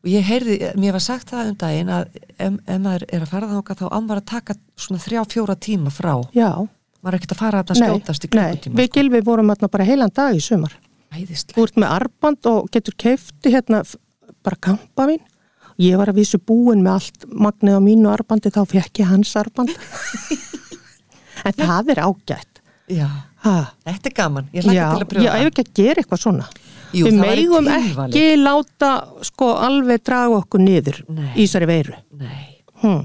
[0.02, 2.08] Og ég heyrði, mér var sagt það um daginn að
[2.42, 5.92] ef, maður er að fara þókað þá án var að taka svona þrjá, fjóra tíma
[5.94, 6.48] frá Já,
[7.02, 9.86] maður er ekkert að fara að skjótast í nei, klukkutíma við gilvi vorum þarna bara
[9.86, 10.74] heilan dag í sumar.
[11.12, 13.82] Þú Æðislega ert með arband og getur keifti hérna
[14.42, 15.20] bara kampavín.
[15.80, 19.32] Ég var að vísu búin með allt magnið á mínu arbandi þá fekk ég hans
[19.40, 19.72] arband.
[21.48, 22.62] en það er ágætt.
[22.92, 23.08] Já,
[23.42, 23.52] Ha,
[23.82, 26.20] þetta er gaman, ég hlakka já, til að ég pröfa hef ekki að gera eitthvað
[26.22, 26.44] svona.
[26.94, 28.12] Jú, við tilvalið.
[28.12, 28.90] ekki láta
[29.26, 31.32] sko alveg draga okkur niður Nei.
[31.34, 31.96] í þessari veiru.
[32.20, 32.44] Nei,
[32.84, 33.00] Hm.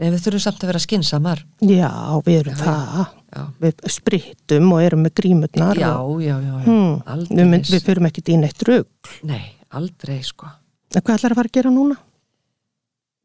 [0.00, 1.90] En við þurfum samt að vera skinsamar Já,
[2.26, 3.00] við erum það.
[3.30, 5.78] Já, Við sprittum og erum með grímurnar.
[5.78, 5.90] já,
[6.24, 6.64] já, já, já.
[6.66, 9.10] hm, aldrei við, við fyrum ekki í neitt rugg.
[9.28, 10.48] Nei, aldrei sko
[10.90, 11.96] En hvað ætlar að fara að gera núna?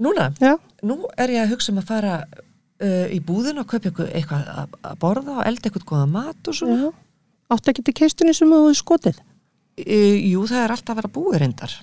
[0.05, 0.51] Núna, Já,
[0.84, 4.76] nú er ég að hugsa um að fara uh, í búðin og kaupa eitthvað, að,
[5.01, 6.91] borða og elda eitthvað góða mat og svona já.
[7.55, 9.21] Áttu ekki til keistunni sem þú hefur skotið?
[9.80, 11.76] uh, Jú, það er alltaf að vera búið reyndar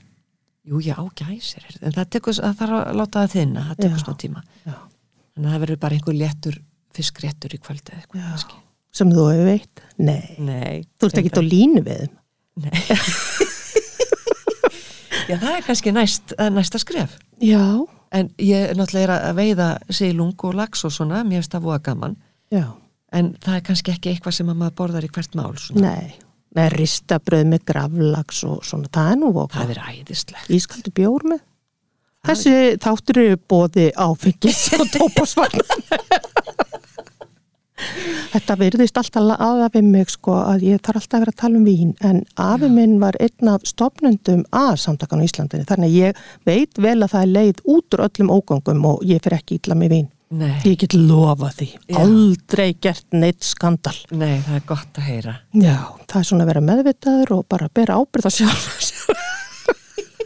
[0.62, 4.02] Jú, ég á gæsir en það, tekur, það þarf að láta það þinna það tekur
[4.04, 4.76] svona tíma Já.
[5.32, 6.58] Að það verður bara einhver léttur
[6.92, 8.60] fiskréttur í kvöldi eða eitthvað kannski.
[8.92, 9.82] Sem þú hefur veit?
[9.96, 10.36] Nei.
[10.38, 12.04] Nei Þú ert ekki á línu við?
[12.62, 12.76] Nei
[15.30, 17.64] Já, það er kannski næst, næsta skref Já,
[18.12, 21.78] En ég náttúrulega er að veiða silung og lax og svona, mér finnst það voða
[21.86, 22.16] gaman
[22.52, 22.66] já.
[23.16, 25.94] en það er kannski ekki eitthvað sem að maður borðar í hvert mál svona.
[25.94, 26.18] Nei.
[26.52, 28.90] Nei, ristabröð með gravlags og svona.
[28.92, 29.56] Það er nú okkur.
[29.56, 31.40] það er æðislegt Ískaldu bjór með.
[32.22, 36.20] Þessi þáttur eru bóði áfengis og tópasvarnar.
[38.32, 41.58] Þetta virðist alltaf aða við mig sko að ég þarf alltaf að vera að tala
[41.58, 45.98] um vín en afi minn var einn af stopnundum að samtakan á Íslandinni þannig að
[45.98, 49.58] ég veit vel að það er leið út úr öllum ógangum og ég fyrir ekki
[49.58, 50.08] ítla með vín.
[50.32, 51.66] Nei, Ég get lofa því.
[51.90, 51.96] Já.
[52.00, 53.92] Aldrei gert neitt skandal.
[54.16, 55.34] nei, það er gott að heyra.
[55.52, 55.74] Já,
[56.08, 58.64] það er svona að vera meðvitaður og bara bera ábyrð á sjálf.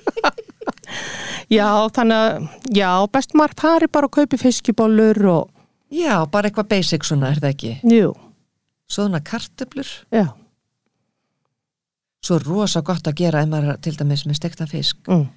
[1.56, 2.46] já, þannig að,
[2.78, 5.52] já, best maður fari bara og kaupi fiskibólur og,
[5.94, 7.72] Já, bara eitthvað basic svona, er það ekki?
[7.86, 8.08] Jú,
[8.90, 10.24] Svona kartöblur já,
[12.26, 14.98] Svo rosa gott að gera ef maður til dæmis með stekta fisk.
[15.06, 15.28] Mm,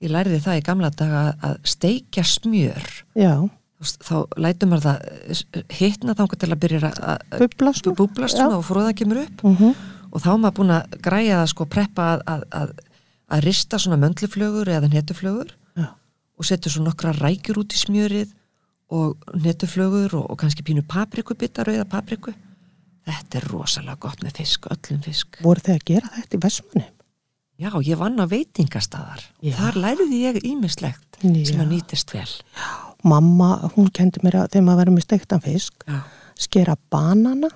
[0.00, 2.86] Ég lærði það í gamla daga að steikja smjör.
[3.20, 3.34] Já,
[3.80, 4.14] þá- þá
[4.44, 4.98] lætur maður það
[5.56, 8.46] eh, hitna þangar til að byrja að- búblast Já.
[8.48, 9.74] og fróðan kemur upp Mhm.
[10.12, 12.70] og þá er maður búin að græja að sko preppa að, að, að,
[13.30, 15.88] að rista svona möndluflögur eða netuflögur Já.
[16.38, 18.32] og setur svo nokkra rækjur út í smjörið
[18.90, 22.34] og netuflögur og, og kannski pínu paprikubita, rauða papriku
[23.06, 26.86] þetta er rosalega gott með fisk, öllum fisk Voru þið að gera þetta í Vestmanni?
[27.60, 29.54] já, ég vann á veitingastadar Já.
[29.56, 31.44] þar læriði ég ímislegt Já.
[31.46, 32.28] sem að nýtist vel
[33.06, 35.98] Mamma, hún kendi mér að þegar maður verið með steiktan fisk já,
[36.40, 37.50] skera banana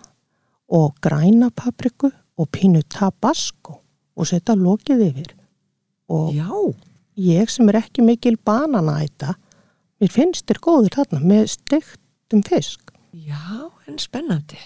[0.73, 3.79] og græna papriku og pínu tabasco
[4.15, 5.33] og setja lokið yfir.
[6.13, 6.49] Og já,
[7.21, 9.35] ég sem er ekki mikil bananaæta
[10.01, 12.95] mér finnst þér góður þarna með steiktum fisk.
[13.13, 14.59] Já en spennandi.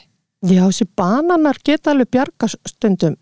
[0.47, 3.17] Já, þessi bananar geta alveg bjarga stundum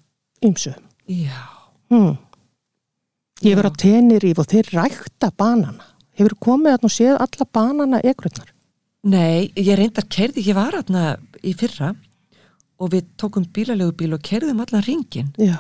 [0.45, 0.75] ymsu
[1.07, 1.43] já,
[1.91, 2.17] hmm.
[3.43, 3.73] ég verið Já.
[3.73, 8.53] á Tenerife og þeir rækta banana hefur komið þarna og séð alla banana egrunnar
[9.07, 11.93] nei, ég reyndar kerði, ég var hérna í fyrra
[12.81, 15.57] og við tókum bílalegu bíl og kerðum allan ringin já,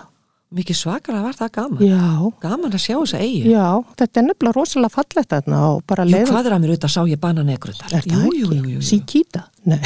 [0.57, 2.00] mikið svakar var það gaman já,
[2.42, 3.66] gaman að sjá þessa eigi já
[4.00, 6.94] þetta er nefnilega rosalega fallegt þarna og bara Jú, leiða hvað er að mér auðvitað
[6.96, 8.40] sá ég bananegrundar Er það jú, ekki?
[8.40, 8.84] jú, jú, jú, jú.
[8.90, 9.44] Síkíta?
[9.66, 9.80] Nei.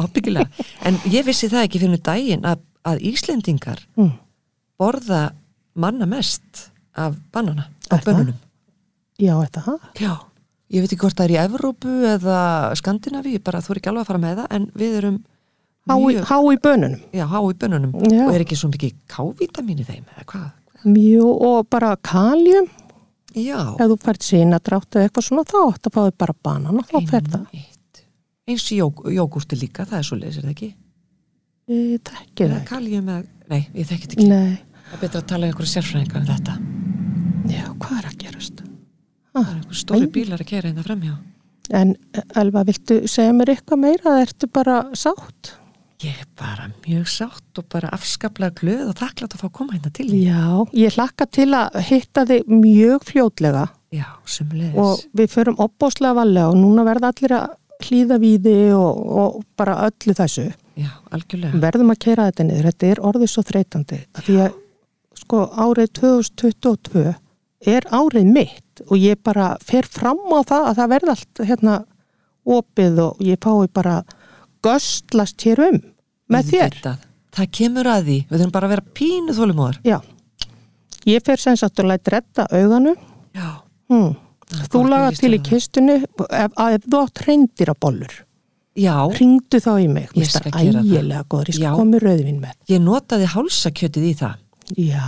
[0.00, 4.12] ábyggilega en ég vissi það ekki fyrir um daginn að, að Íslendingar Mm.
[4.80, 5.22] borða
[5.74, 8.04] manna mest af banana, það?
[8.06, 8.38] bönunum
[9.20, 9.88] Já, þetta það.
[10.00, 10.12] já,
[10.74, 12.38] ég veit ekki hvort það er í Evrópu eða
[12.80, 15.18] Skandinavíu, ég bara þú er ekki alveg að fara með það en við erum
[15.90, 17.00] Há, í- mjög, há í bönunum.
[17.16, 18.24] já, há í bönunum Já.
[18.28, 20.50] og er ekki svo mikið K-vitamin í þeim eða hvað?
[20.84, 22.68] Mjög og bara kaljum.
[23.34, 27.22] Já, Ef þú fært sinadrátt eða eitthvað svona þá að fáið bara banana, þá fer
[27.30, 27.44] það.
[28.50, 30.70] eins í jóg, jógúrti líka, það er svo leysir það ekki
[31.70, 32.66] Ég þekki það ekki.
[32.66, 34.58] kaljum eða, nei, ég þekki þetta ekki Nei,
[34.90, 36.56] það er betra að tala um einhverju sérfræðinga um þetta
[37.54, 38.62] já, hvað er að gerast?
[39.44, 41.16] Það er einhver stóri bílar að kera hérna framhjá
[41.70, 41.92] En
[42.34, 44.10] Elva, viltu segja mér eitthvað meira?
[44.16, 45.52] eða Ertu bara sátt?
[46.00, 49.74] ég er bara mjög sátt og bara afskaplega glöð og þakklátt að fá að koma
[49.76, 50.46] hérna til því Já,
[50.80, 53.66] ég hlakka til að hitta þig mjög fljótlega.
[53.92, 57.52] Já, sumulegis og við förum opbóslega valega og núna verða allir að
[57.84, 60.46] hlýða við þig og, og bara öllu þessu.
[60.80, 61.60] já, algjörlega.
[61.68, 64.00] Verðum að kera þetta niður, þetta er orðið svo þreytandi.
[64.16, 64.58] Að því að
[65.20, 67.14] sko árið 2022
[67.66, 71.74] er árið mitt og ég bara fer fram á það að það verði allt hérna
[72.50, 73.98] opið og ég fái bara
[74.64, 75.78] göstlast hér um
[76.30, 76.70] með þér.
[76.70, 77.04] Auðvitað.
[77.36, 79.98] það kemur að því, við þurfum bara að vera pínu þólumóðar Já,
[81.10, 82.96] ég fer sem sagt að læta retta auganu,
[83.36, 83.48] já,
[83.92, 84.10] hmm.
[84.50, 88.14] Þú laga að til í kistunni ef, að ef þú átt reyndir á bollur,
[88.74, 90.88] já, ringdu þá í mig, Ég skal gera það.
[90.90, 92.56] ægilega góður, ég skal koma með rauðvin með.
[92.72, 94.34] ég notaði hálsakjötið í það
[94.78, 95.06] Já,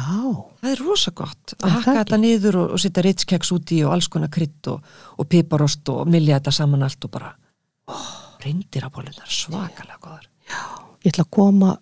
[0.63, 3.95] það er rosa gott að hakka þetta niður og, og setja ritskeks út í og
[3.95, 4.83] alls konar krydd og,
[5.19, 7.33] og piparost og milja þetta saman allt og bara
[7.93, 8.11] oh,
[8.43, 10.29] reyndir að bólunar, svakalega góðar
[11.03, 11.77] ég ætla að koma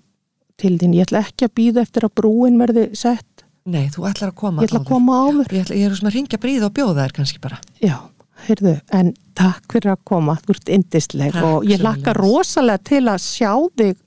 [0.60, 4.34] til þín, ég ætla ekki að býða eftir að brúin verði sett, nei, þú ætlar
[4.34, 4.92] að koma ég ætla að áður.
[4.92, 5.56] koma áður.
[5.56, 7.96] ég, ætla, ég er svona að ringja bríð og bjóða þær kannski bara Já,
[8.44, 13.04] heyrðu, en takk fyrir að koma, þú ert indisleg Takk og ég lakka rosalega til
[13.08, 13.98] að sjá þig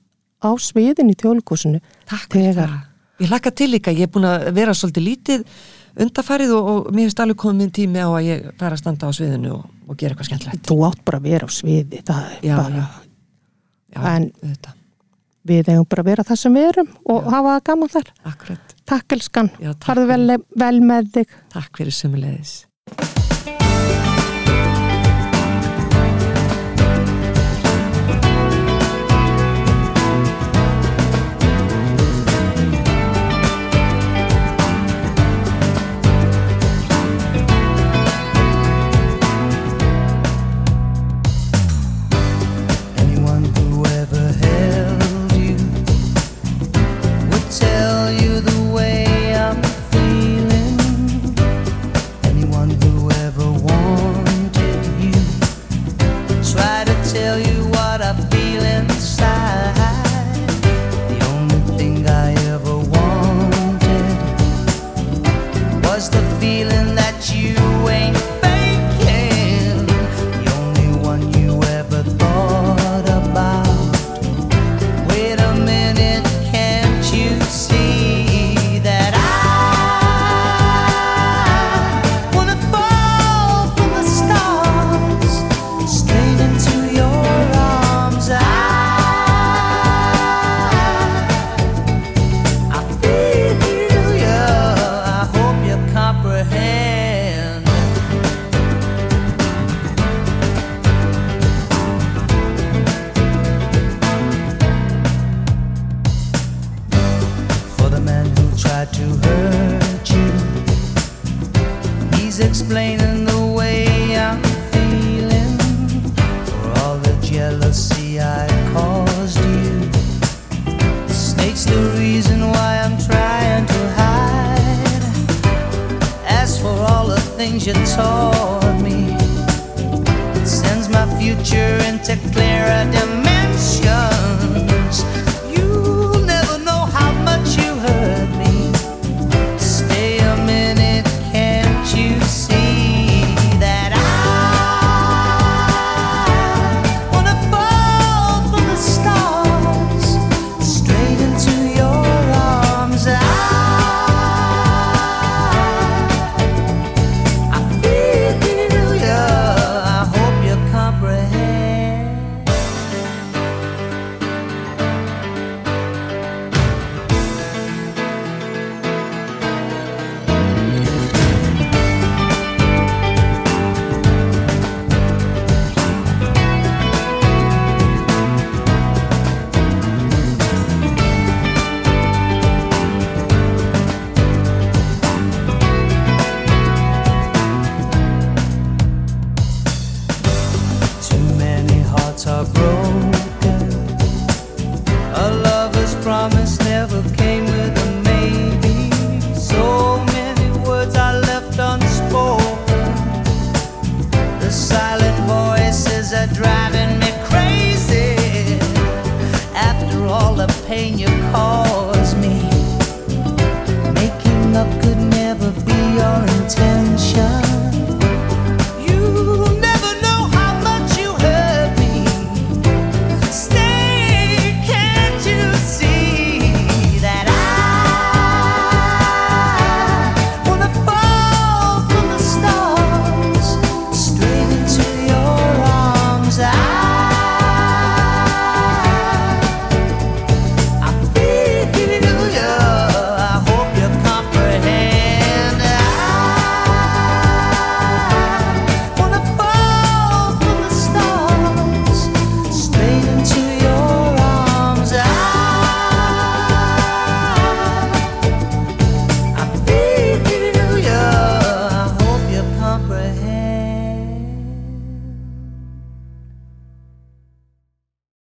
[0.44, 1.80] á sviðin í þjóðlíkusinu.
[2.10, 2.74] Takk fyrir það.
[3.22, 5.44] Ég hlakka til líka, ég er búin að vera svolítið lítið
[6.02, 9.06] undarfarið og, og mér finnst alveg komið minn tími á að ég fara að standa
[9.06, 10.64] á sviðinu og, og gera eitthvað skemmtilegt.
[10.66, 12.86] Þú átt bara að vera á sviði, það er Já, bara,
[13.94, 14.74] Já, En- auðvitað,
[15.46, 18.12] við eigum bara að vera það sem við erum og hafa það gaman þar.
[18.32, 18.74] akkurat.
[18.90, 21.38] Takk elskan, Já, farðu vel, vel með þig.
[21.54, 22.56] Takk fyrir sömulegis.